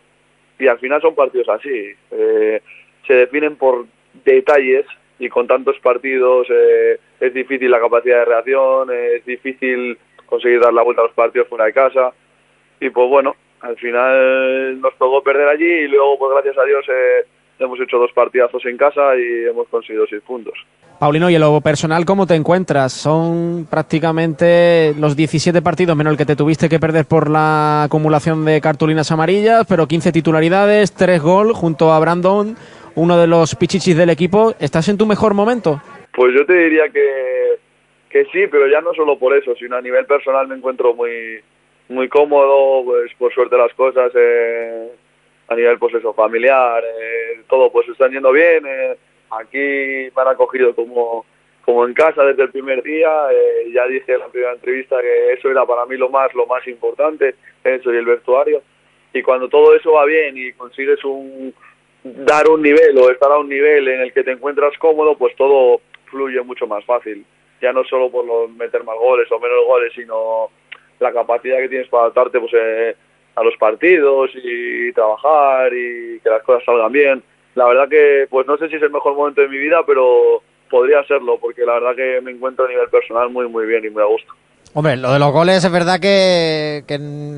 y 0.59 0.69
al 0.69 0.79
final 0.79 1.03
son 1.03 1.15
partidos 1.15 1.49
así. 1.49 1.93
Eh, 2.13 2.63
se 3.07 3.15
definen 3.15 3.57
por 3.57 3.87
detalles 4.25 4.87
y 5.19 5.29
con 5.29 5.47
tantos 5.47 5.79
partidos 5.81 6.47
eh, 6.51 6.99
es 7.21 7.35
difícil 7.35 7.71
la 7.71 7.81
capacidad 7.81 8.21
de 8.21 8.25
reacción 8.25 8.91
es 8.93 9.25
difícil 9.25 9.99
conseguir 10.27 10.61
dar 10.61 10.73
la 10.73 10.83
vuelta 10.83 11.03
a 11.03 11.07
los 11.07 11.15
partidos 11.15 11.49
fuera 11.49 11.65
de 11.65 11.73
casa 11.73 12.13
y 12.81 12.91
pues 12.91 13.09
bueno 13.09 13.37
al 13.61 13.77
final 13.77 14.81
nos 14.81 14.97
tocó 14.99 15.23
perder 15.23 15.49
allí 15.49 15.65
y 15.65 15.89
luego 15.89 16.19
pues 16.19 16.33
gracias 16.33 16.59
a 16.59 16.65
Dios 16.65 16.85
eh, 16.89 17.27
hemos 17.59 17.81
hecho 17.81 17.99
dos 17.99 18.13
partidazos 18.13 18.65
en 18.67 18.77
casa 18.77 19.17
y 19.17 19.49
hemos 19.49 19.69
conseguido 19.69 20.07
seis 20.09 20.23
puntos 20.23 20.55
Paulino, 21.03 21.29
y 21.29 21.35
en 21.35 21.41
lo 21.41 21.61
personal, 21.61 22.05
¿cómo 22.05 22.29
te 22.29 22.37
encuentras? 22.37 22.93
Son 22.93 23.67
prácticamente 23.69 24.95
los 24.97 25.17
17 25.17 25.61
partidos 25.61 25.97
menos 25.97 26.13
el 26.13 26.17
que 26.17 26.25
te 26.25 26.37
tuviste 26.37 26.69
que 26.69 26.79
perder 26.79 27.07
por 27.07 27.29
la 27.29 27.83
acumulación 27.83 28.45
de 28.45 28.61
cartulinas 28.61 29.11
amarillas, 29.11 29.67
pero 29.69 29.89
15 29.89 30.13
titularidades, 30.13 30.95
3 30.95 31.21
gol 31.21 31.55
junto 31.55 31.93
a 31.93 31.99
Brandon, 31.99 32.55
uno 32.95 33.19
de 33.19 33.27
los 33.27 33.57
pichichis 33.57 33.97
del 33.97 34.11
equipo. 34.11 34.55
¿Estás 34.61 34.89
en 34.91 34.97
tu 34.97 35.05
mejor 35.05 35.35
momento? 35.35 35.83
Pues 36.15 36.35
yo 36.37 36.47
te 36.47 36.55
diría 36.55 36.89
que, 36.91 37.59
que 38.09 38.25
sí, 38.27 38.47
pero 38.49 38.69
ya 38.69 38.81
no 38.81 38.95
solo 38.95 39.19
por 39.19 39.37
eso, 39.37 39.57
sino 39.57 39.75
a 39.77 39.83
nivel 39.83 40.07
personal 40.07 40.47
me 40.47 40.55
encuentro 40.55 40.95
muy, 40.95 41.41
muy 41.89 42.09
cómodo, 42.09 42.85
pues 42.85 43.11
por 43.19 43.35
suerte 43.35 43.57
las 43.57 43.75
cosas, 43.75 44.13
eh, 44.15 44.93
a 45.53 45.57
nivel 45.57 45.79
pues 45.79 45.95
eso, 45.95 46.13
familiar, 46.13 46.83
eh, 46.85 47.43
todo 47.49 47.71
pues 47.71 47.89
están 47.89 48.11
yendo 48.11 48.33
bien. 48.33 48.65
Eh, 48.67 48.97
aquí 49.31 49.59
me 50.15 50.23
han 50.23 50.29
acogido 50.29 50.75
como, 50.75 51.25
como 51.65 51.87
en 51.87 51.95
casa 51.95 52.25
desde 52.25 52.45
el 52.45 52.51
primer 52.51 52.83
día. 52.83 53.29
Eh, 53.33 53.71
ya 53.73 53.87
dije 53.87 54.15
en 54.15 54.21
la 54.21 54.29
primera 54.29 54.53
entrevista 54.53 55.01
que 55.01 55.33
eso 55.33 55.51
era 55.51 55.65
para 55.67 55.87
mí 55.87 55.97
lo 55.97 56.09
más, 56.09 56.35
lo 56.35 56.47
más 56.47 56.67
importante, 56.67 57.35
eso 57.63 57.93
y 57.93 57.97
el 57.97 58.07
vestuario. 58.07 58.63
Y 59.13 59.23
cuando 59.23 59.49
todo 59.49 59.75
eso 59.75 59.93
va 59.93 60.05
bien 60.07 60.37
y 60.37 60.53
consigues 60.53 61.05
un 61.05 61.55
dar 62.05 62.49
un 62.49 62.63
nivel 62.63 62.99
o 62.99 63.11
estar 63.11 63.31
a 63.31 63.39
un 63.39 63.49
nivel 63.49 63.87
en 63.87 64.01
el 64.01 64.13
que 64.13 64.25
te 64.25 64.33
encuentras 64.33 64.77
cómodo, 64.79 65.17
pues 65.17 65.37
todo 65.37 65.81
fluye 66.07 66.41
mucho 66.43 66.67
más 66.67 66.85
fácil. 66.85 67.25
Ya 67.61 67.73
no 67.73 67.85
solo 67.85 68.11
por 68.11 68.25
los 68.27 68.51
meter 68.51 68.83
más 68.83 68.97
goles 68.99 69.31
o 69.31 69.39
menos 69.39 69.65
goles, 69.67 69.93
sino 69.95 70.51
la 70.99 71.13
capacidad 71.13 71.59
que 71.59 71.69
tienes 71.69 71.89
para 71.89 72.05
adaptarte 72.05 72.41
pues, 72.41 72.53
eh, 72.55 72.97
a 73.35 73.43
los 73.43 73.57
partidos 73.57 74.31
y 74.35 74.93
trabajar 74.93 75.73
y 75.73 76.21
que 76.21 76.31
las 76.31 76.43
cosas 76.43 76.65
salgan 76.65 76.93
bien 76.93 77.23
la 77.55 77.67
verdad 77.67 77.89
que 77.89 78.27
pues 78.31 78.47
no 78.47 78.57
sé 78.57 78.69
si 78.69 78.77
es 78.77 78.83
el 78.83 78.91
mejor 78.91 79.15
momento 79.15 79.43
de 79.43 79.49
mi 79.49 79.59
vida, 79.59 79.85
pero 79.87 80.43
podría 80.71 81.05
serlo, 81.05 81.39
porque 81.39 81.67
la 81.67 81.75
verdad 81.75 81.97
que 81.97 82.21
me 82.23 82.31
encuentro 82.31 82.65
a 82.65 82.69
nivel 82.69 82.89
personal 82.89 83.29
muy 83.31 83.47
muy 83.49 83.67
bien 83.67 83.85
y 83.85 83.91
muy 83.91 84.03
a 84.03 84.07
gusto. 84.07 84.33
Hombre, 84.75 84.97
lo 84.97 85.13
de 85.13 85.19
los 85.19 85.33
goles 85.33 85.63
es 85.63 85.71
verdad 85.71 86.01
que, 86.01 86.83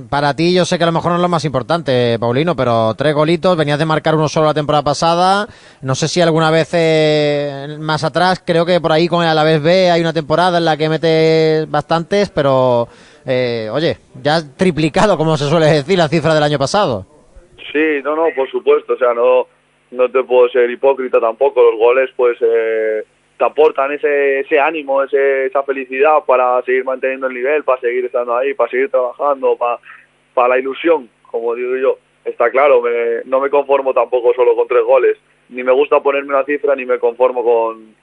para 0.09 0.37
ti 0.37 0.55
yo 0.55 0.64
sé 0.64 0.79
que 0.79 0.85
a 0.85 0.87
lo 0.87 0.92
mejor 0.92 1.11
no 1.11 1.16
es 1.16 1.23
lo 1.23 1.29
más 1.29 1.44
importante, 1.44 2.16
Paulino, 2.20 2.55
pero 2.55 2.94
tres 2.94 3.12
golitos, 3.12 3.57
venías 3.57 3.79
de 3.81 3.87
marcar 3.87 4.14
uno 4.14 4.29
solo 4.29 4.47
la 4.47 4.55
temporada 4.55 4.85
pasada, 4.85 5.49
no 5.83 5.97
sé 5.97 6.07
si 6.07 6.20
alguna 6.20 6.53
vez 6.53 6.70
eh, 6.75 7.77
más 7.81 8.05
atrás, 8.05 8.40
creo 8.47 8.64
que 8.64 8.81
por 8.81 8.92
ahí 8.92 9.09
con 9.09 9.25
el 9.25 9.29
Alavés 9.29 9.61
B 9.61 9.90
hay 9.90 10.01
una 10.01 10.12
temporada 10.12 10.59
en 10.59 10.64
la 10.64 10.77
que 10.77 10.88
metes 10.88 11.68
bastantes, 11.68 12.31
pero 12.31 12.87
eh, 13.27 13.68
oye, 13.73 13.97
ya 14.23 14.37
has 14.37 14.57
triplicado, 14.57 15.16
como 15.16 15.37
se 15.37 15.49
suele 15.49 15.66
decir, 15.66 15.99
la 15.99 16.09
cifra 16.09 16.35
del 16.35 16.44
año 16.44 16.59
pasado. 16.61 17.05
Sí, 17.73 18.01
no, 18.05 18.14
no, 18.14 18.27
por 18.37 18.49
supuesto, 18.49 18.92
o 18.92 18.97
sea, 18.97 19.12
no 19.12 19.49
no 19.94 20.09
te 20.11 20.23
puedo 20.25 20.49
ser 20.49 20.70
hipócrita 20.70 21.20
tampoco, 21.20 21.62
los 21.62 21.79
goles 21.79 22.11
pues 22.16 22.37
eh, 22.40 23.05
te 23.37 23.44
aportan 23.44 23.92
ese, 23.92 24.40
ese 24.40 24.61
ánimo, 24.61 25.03
ese, 25.03 25.47
esa 25.47 25.62
felicidad 25.62 26.25
para 26.27 26.62
seguir 26.62 26.85
manteniendo 26.85 27.27
el 27.27 27.35
nivel, 27.35 27.64
para 27.64 27.81
seguir 27.81 28.05
estando 28.05 28.37
ahí, 28.37 28.55
para 28.55 28.70
seguir 28.70 28.90
trabajando, 28.90 29.57
para, 29.57 29.79
para 30.33 30.49
la 30.49 30.59
ilusión, 30.59 31.09
como 31.23 31.55
digo 31.55 31.77
yo. 31.77 31.99
Está 32.25 32.51
claro, 32.51 32.81
me, 32.81 33.23
no 33.25 33.40
me 33.40 33.51
conformo 33.51 33.92
tampoco 33.92 34.33
solo 34.35 34.55
con 34.55 34.68
tres 34.68 34.83
goles, 34.85 35.18
ni 35.49 35.62
me 35.62 35.73
gusta 35.73 36.01
ponerme 36.01 36.35
una 36.35 36.44
cifra, 36.44 36.75
ni 36.75 36.87
me 36.87 36.99
conformo 36.99 37.44
con, 37.44 37.94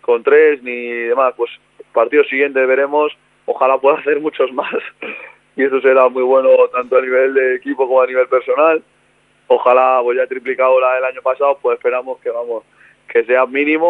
con 0.00 0.22
tres, 0.22 0.62
ni 0.62 0.88
demás. 0.88 1.34
Pues 1.36 1.50
partido 1.92 2.24
siguiente 2.24 2.64
veremos, 2.66 3.12
ojalá 3.46 3.78
pueda 3.78 3.98
hacer 4.00 4.20
muchos 4.20 4.52
más, 4.52 4.74
y 5.54 5.64
eso 5.64 5.80
será 5.80 6.08
muy 6.08 6.22
bueno 6.22 6.50
tanto 6.72 6.96
a 6.96 7.02
nivel 7.02 7.34
de 7.34 7.56
equipo 7.56 7.86
como 7.86 8.00
a 8.00 8.06
nivel 8.06 8.26
personal 8.28 8.82
ojalá 9.48 10.00
pues 10.02 10.16
ya 10.18 10.26
triplicado 10.26 10.78
la 10.78 10.94
del 10.94 11.04
año 11.04 11.22
pasado, 11.22 11.58
pues 11.60 11.76
esperamos 11.76 12.18
que 12.20 12.30
vamos, 12.30 12.64
que 13.12 13.24
sea 13.24 13.46
mínimo 13.46 13.86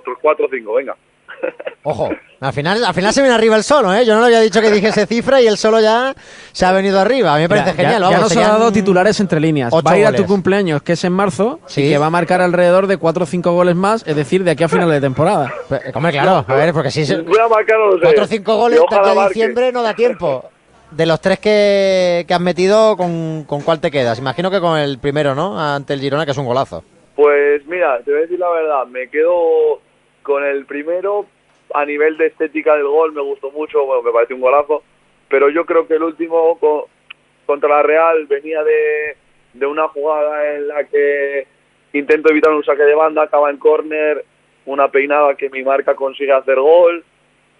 otros 0.00 0.18
cuatro 0.20 0.46
o 0.46 0.48
cinco, 0.50 0.74
venga. 0.74 0.96
Ojo, 1.84 2.10
al 2.40 2.52
final, 2.52 2.84
al 2.84 2.92
final 2.94 3.12
se 3.12 3.20
viene 3.20 3.34
arriba 3.34 3.54
el 3.56 3.62
solo, 3.62 3.94
¿eh? 3.94 4.04
Yo 4.04 4.14
no 4.14 4.20
le 4.20 4.26
había 4.26 4.40
dicho 4.40 4.60
que 4.60 4.70
dijese 4.72 5.06
cifra 5.06 5.40
y 5.40 5.46
el 5.46 5.56
solo 5.56 5.80
ya 5.80 6.12
se 6.52 6.66
ha 6.66 6.72
venido 6.72 6.98
arriba. 6.98 7.32
A 7.32 7.36
mí 7.36 7.42
me 7.42 7.48
parece 7.48 7.68
ya, 7.70 7.74
genial. 7.74 8.02
Ya, 8.02 8.10
ya 8.10 8.18
nos 8.18 8.36
ha 8.36 8.40
dado 8.40 8.72
titulares 8.72 9.20
entre 9.20 9.38
líneas. 9.38 9.72
Va 9.72 9.78
a 9.92 9.96
ir 9.98 10.04
goles. 10.04 10.20
a 10.20 10.22
tu 10.22 10.28
cumpleaños, 10.28 10.82
que 10.82 10.92
es 10.94 11.04
en 11.04 11.12
marzo, 11.12 11.60
Sí. 11.66 11.82
y 11.84 11.90
que 11.90 11.98
va 11.98 12.06
a 12.06 12.10
marcar 12.10 12.40
alrededor 12.40 12.88
de 12.88 12.96
cuatro 12.96 13.22
o 13.22 13.26
cinco 13.26 13.52
goles 13.52 13.76
más, 13.76 14.04
es 14.06 14.16
decir, 14.16 14.42
de 14.42 14.50
aquí 14.50 14.64
a 14.64 14.68
final 14.68 14.90
de 14.90 15.00
temporada. 15.00 15.52
Pues, 15.68 15.80
Hombre, 15.94 16.12
claro, 16.12 16.44
a 16.46 16.54
ver, 16.54 16.72
porque 16.72 16.90
si 16.90 17.06
se- 17.06 17.18
Voy 17.22 17.38
a 17.38 17.48
marcar, 17.48 17.78
no 17.78 17.86
lo 17.86 17.92
sé. 17.98 18.02
cuatro 18.02 18.24
o 18.24 18.26
cinco 18.26 18.56
goles 18.56 18.76
Y 18.78 18.80
de 18.80 18.84
ojalá 18.86 19.02
aquí 19.02 19.10
a 19.10 19.14
marque. 19.14 19.34
diciembre 19.34 19.72
no 19.72 19.82
da 19.82 19.94
tiempo. 19.94 20.50
De 20.90 21.06
los 21.06 21.20
tres 21.20 21.38
que, 21.38 22.24
que 22.26 22.34
has 22.34 22.40
metido, 22.40 22.96
¿con, 22.96 23.44
¿con 23.44 23.60
cuál 23.60 23.78
te 23.78 23.90
quedas? 23.92 24.18
Imagino 24.18 24.50
que 24.50 24.58
con 24.58 24.76
el 24.78 24.98
primero, 24.98 25.34
¿no? 25.34 25.60
Ante 25.60 25.92
el 25.94 26.00
Girona, 26.00 26.24
que 26.24 26.32
es 26.32 26.38
un 26.38 26.46
golazo. 26.46 26.82
Pues 27.18 27.66
mira, 27.66 28.00
te 28.04 28.12
voy 28.12 28.18
a 28.20 28.22
decir 28.22 28.38
la 28.38 28.48
verdad, 28.48 28.86
me 28.86 29.08
quedo 29.10 29.80
con 30.22 30.44
el 30.44 30.66
primero 30.66 31.26
a 31.74 31.84
nivel 31.84 32.16
de 32.16 32.26
estética 32.26 32.76
del 32.76 32.86
gol, 32.86 33.12
me 33.12 33.20
gustó 33.20 33.50
mucho, 33.50 33.84
bueno, 33.84 34.02
me 34.02 34.12
pareció 34.12 34.36
un 34.36 34.42
golazo, 34.42 34.84
pero 35.28 35.50
yo 35.50 35.66
creo 35.66 35.88
que 35.88 35.94
el 35.94 36.04
último 36.04 36.56
co- 36.60 36.88
contra 37.44 37.68
la 37.70 37.82
Real 37.82 38.24
venía 38.26 38.62
de, 38.62 39.16
de 39.52 39.66
una 39.66 39.88
jugada 39.88 40.54
en 40.54 40.68
la 40.68 40.84
que 40.84 41.48
intento 41.92 42.30
evitar 42.30 42.52
un 42.52 42.62
saque 42.62 42.84
de 42.84 42.94
banda, 42.94 43.24
acaba 43.24 43.50
en 43.50 43.56
córner, 43.56 44.24
una 44.66 44.86
peinada 44.86 45.34
que 45.34 45.50
mi 45.50 45.64
marca 45.64 45.96
consigue 45.96 46.30
hacer 46.30 46.60
gol 46.60 47.02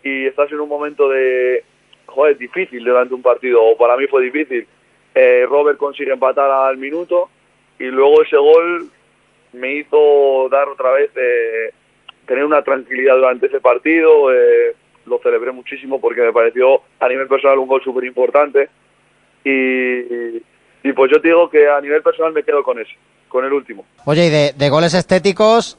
y 0.04 0.26
estás 0.26 0.52
en 0.52 0.60
un 0.60 0.68
momento 0.68 1.08
de, 1.08 1.64
joder, 2.06 2.38
difícil 2.38 2.84
durante 2.84 3.12
un 3.12 3.22
partido, 3.22 3.60
o 3.64 3.76
para 3.76 3.96
mí 3.96 4.06
fue 4.06 4.22
difícil. 4.22 4.68
Eh, 5.16 5.46
Robert 5.48 5.78
consigue 5.78 6.12
empatar 6.12 6.48
al 6.48 6.76
minuto 6.76 7.28
y 7.80 7.86
luego 7.86 8.22
ese 8.22 8.36
gol 8.36 8.88
me 9.52 9.74
hizo 9.74 10.48
dar 10.50 10.68
otra 10.68 10.92
vez 10.92 11.10
eh, 11.16 11.72
tener 12.26 12.44
una 12.44 12.62
tranquilidad 12.62 13.16
durante 13.16 13.46
ese 13.46 13.60
partido. 13.60 14.32
eh, 14.32 14.74
lo 15.06 15.18
celebré 15.22 15.52
muchísimo 15.52 16.00
porque 16.00 16.20
me 16.20 16.32
pareció 16.34 16.82
a 17.00 17.08
nivel 17.08 17.26
personal 17.28 17.58
un 17.58 17.66
gol 17.66 17.82
súper 17.82 18.04
importante. 18.04 18.68
Y, 19.44 20.36
Y 20.84 20.92
pues 20.94 21.10
yo 21.10 21.18
digo 21.18 21.48
que 21.50 21.66
a 21.68 21.80
nivel 21.80 22.02
personal 22.02 22.32
me 22.32 22.42
quedo 22.42 22.62
con 22.62 22.78
ese, 22.78 22.92
con 23.28 23.44
el 23.44 23.52
último. 23.52 23.84
Oye, 24.04 24.26
y 24.26 24.30
de, 24.30 24.52
de 24.56 24.68
goles 24.70 24.94
estéticos, 24.94 25.78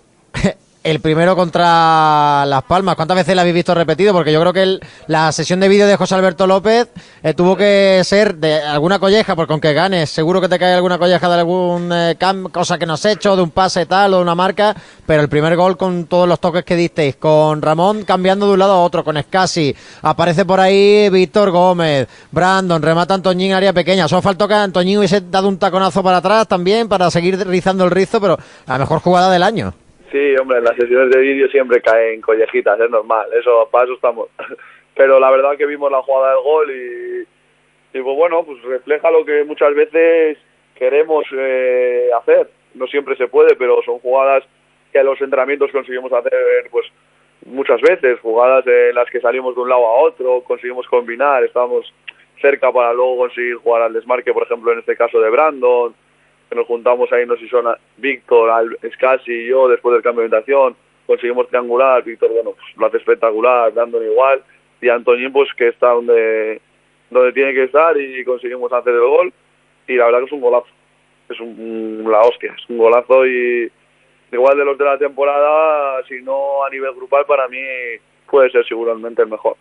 el 0.82 1.02
primero 1.02 1.36
contra 1.36 2.46
Las 2.46 2.64
Palmas, 2.64 2.96
¿cuántas 2.96 3.18
veces 3.18 3.36
la 3.36 3.42
habéis 3.42 3.54
visto 3.56 3.76
repetido? 3.76 4.14
Porque 4.14 4.32
yo 4.32 4.40
creo 4.40 4.54
que 4.54 4.64
el- 4.64 4.80
la 5.08 5.30
sesión 5.34 5.60
de 5.60 5.68
vídeo 5.68 5.86
de 5.86 5.98
José 5.98 6.16
Alberto 6.16 6.48
López 6.48 6.88
eh, 7.22 7.34
tuvo 7.34 7.58
que 7.58 8.02
ser 8.06 8.36
de 8.36 8.62
alguna 8.62 8.98
colleja, 8.98 9.36
porque 9.36 9.52
aunque 9.52 9.74
ganes, 9.74 10.10
seguro 10.10 10.40
que 10.40 10.48
te 10.48 10.58
cae 10.58 10.74
alguna 10.74 10.98
colleja 10.98 11.28
de 11.28 11.36
algún 11.36 11.92
eh, 11.94 12.18
cosa 12.52 12.78
que 12.78 12.86
no 12.86 12.94
has 12.94 13.04
hecho, 13.04 13.36
de 13.36 13.42
un 13.42 13.52
pase 13.52 13.86
tal 13.88 14.14
o 14.14 14.18
de 14.18 14.24
una 14.24 14.36
marca, 14.36 14.74
pero 15.06 15.22
el 15.22 15.28
primer 15.28 15.58
gol 15.58 15.76
con 15.76 16.06
todos 16.06 16.30
los 16.30 16.40
toques 16.40 16.64
que 16.64 16.78
disteis, 16.78 17.18
con 17.18 17.62
Ramón 17.62 18.04
cambiando 18.06 18.48
de 18.48 18.54
un 18.54 18.60
lado 18.60 18.74
a 18.74 18.84
otro, 18.84 19.04
con 19.04 19.18
Escasi, 19.18 19.76
aparece 20.02 20.46
por 20.46 20.62
ahí 20.62 21.10
Víctor 21.10 21.52
Gómez, 21.52 22.08
Brandon, 22.32 22.82
remata 22.82 23.14
Antoñín 23.16 23.52
en 23.52 23.58
área 23.58 23.74
pequeña, 23.74 24.08
solo 24.08 24.22
faltó 24.22 24.48
que 24.48 24.54
Antoñín 24.54 25.00
hubiese 25.00 25.20
dado 25.20 25.50
un 25.50 25.58
taconazo 25.60 26.02
para 26.02 26.18
atrás 26.18 26.48
también 26.48 26.88
para 26.88 27.12
seguir 27.12 27.38
rizando 27.46 27.84
el 27.84 27.92
rizo, 27.92 28.22
pero 28.22 28.38
la 28.66 28.78
mejor 28.78 29.02
jugada 29.02 29.30
del 29.30 29.44
año. 29.44 29.74
Sí, 30.12 30.36
hombre, 30.38 30.58
en 30.58 30.64
las 30.64 30.76
sesiones 30.76 31.12
de 31.12 31.20
vídeo 31.20 31.48
siempre 31.50 31.82
caen 31.82 32.22
collejitas, 32.22 32.80
es 32.80 32.90
normal, 32.90 33.30
eso, 33.34 33.70
para 33.72 33.86
eso 33.86 33.94
estamos. 33.94 34.30
Pero 34.96 35.20
la 35.20 35.30
verdad 35.30 35.56
que 35.58 35.66
vimos 35.66 35.92
la 35.92 36.02
jugada 36.02 36.34
del 36.34 36.44
gol 36.44 36.72
y, 36.72 37.98
y 37.98 38.02
pues 38.02 38.18
bueno, 38.18 38.44
pues 38.44 38.62
refleja 38.64 39.12
lo 39.12 39.24
que 39.24 39.44
muchas 39.44 39.74
veces 39.76 40.38
queremos 40.76 41.26
eh, 41.32 42.10
hacer. 42.20 42.50
No 42.74 42.88
siempre 42.88 43.16
se 43.16 43.28
puede, 43.28 43.56
pero 43.56 43.82
son 43.84 44.00
jugadas 44.00 44.44
que 44.92 45.00
en 45.00 45.06
los 45.06 45.20
entrenamientos 45.22 45.72
conseguimos 45.72 46.12
hacer 46.12 46.34
pues 46.72 46.86
muchas 47.46 47.82
veces, 47.82 48.20
jugadas 48.20 48.66
en 48.68 48.96
las 48.96 49.10
que 49.10 49.22
salimos 49.22 49.56
de 49.56 49.62
un 49.62 49.70
lado 49.70 49.86
a 49.86 50.02
otro, 50.02 50.42
conseguimos 50.42 50.88
combinar, 50.88 51.44
estábamos 51.44 51.94
cerca 52.42 52.72
para 52.72 52.94
luego 52.94 53.18
conseguir 53.18 53.56
jugar 53.56 53.84
al 53.84 53.94
desmarque, 53.94 54.34
por 54.34 54.44
ejemplo, 54.44 54.72
en 54.72 54.80
este 54.80 54.96
caso 54.96 55.20
de 55.20 55.30
Brandon, 55.30 55.94
que 56.50 56.56
nos 56.56 56.66
juntamos 56.66 57.12
ahí, 57.12 57.26
no 57.26 57.36
sé 57.36 57.42
si 57.42 57.50
son 57.50 57.66
Víctor, 57.98 58.78
Scassi 58.94 59.32
y 59.32 59.48
yo, 59.48 59.68
después 59.68 59.94
del 59.94 60.02
cambio 60.02 60.22
de 60.22 60.28
orientación, 60.28 60.76
conseguimos 61.06 61.48
triangular, 61.48 62.04
Víctor, 62.04 62.32
bueno, 62.32 62.52
pues, 62.52 62.78
lo 62.78 62.88
hace 62.88 62.98
espectacular, 62.98 63.72
Brandon 63.72 64.04
igual, 64.04 64.44
y 64.82 64.90
Antoñín, 64.90 65.32
pues 65.32 65.50
que 65.56 65.68
está 65.68 65.90
donde, 65.90 66.62
donde 67.10 67.34
tiene 67.34 67.54
que 67.54 67.66
estar 67.66 67.96
y 68.00 68.24
conseguimos 68.24 68.72
hacer 68.74 68.94
el 68.94 69.02
gol, 69.02 69.34
y 69.88 69.96
la 69.96 70.06
verdad 70.06 70.20
que 70.20 70.26
es 70.26 70.32
un 70.32 70.42
golazo, 70.42 70.68
es 71.30 71.40
un, 71.40 72.06
la 72.10 72.22
hostia, 72.22 72.56
es 72.58 72.70
un 72.70 72.78
golazo 72.78 73.26
y 73.28 73.72
igual 74.32 74.58
de 74.58 74.66
los 74.66 74.78
de 74.78 74.86
la 74.86 74.98
temporada, 74.98 76.04
si 76.08 76.22
no 76.22 76.64
a 76.64 76.70
nivel 76.70 76.94
grupal, 76.94 77.26
para 77.26 77.48
mí 77.48 77.60
puede 78.30 78.50
ser 78.52 78.66
seguramente 78.66 79.22
el 79.22 79.28
mejor. 79.28 79.56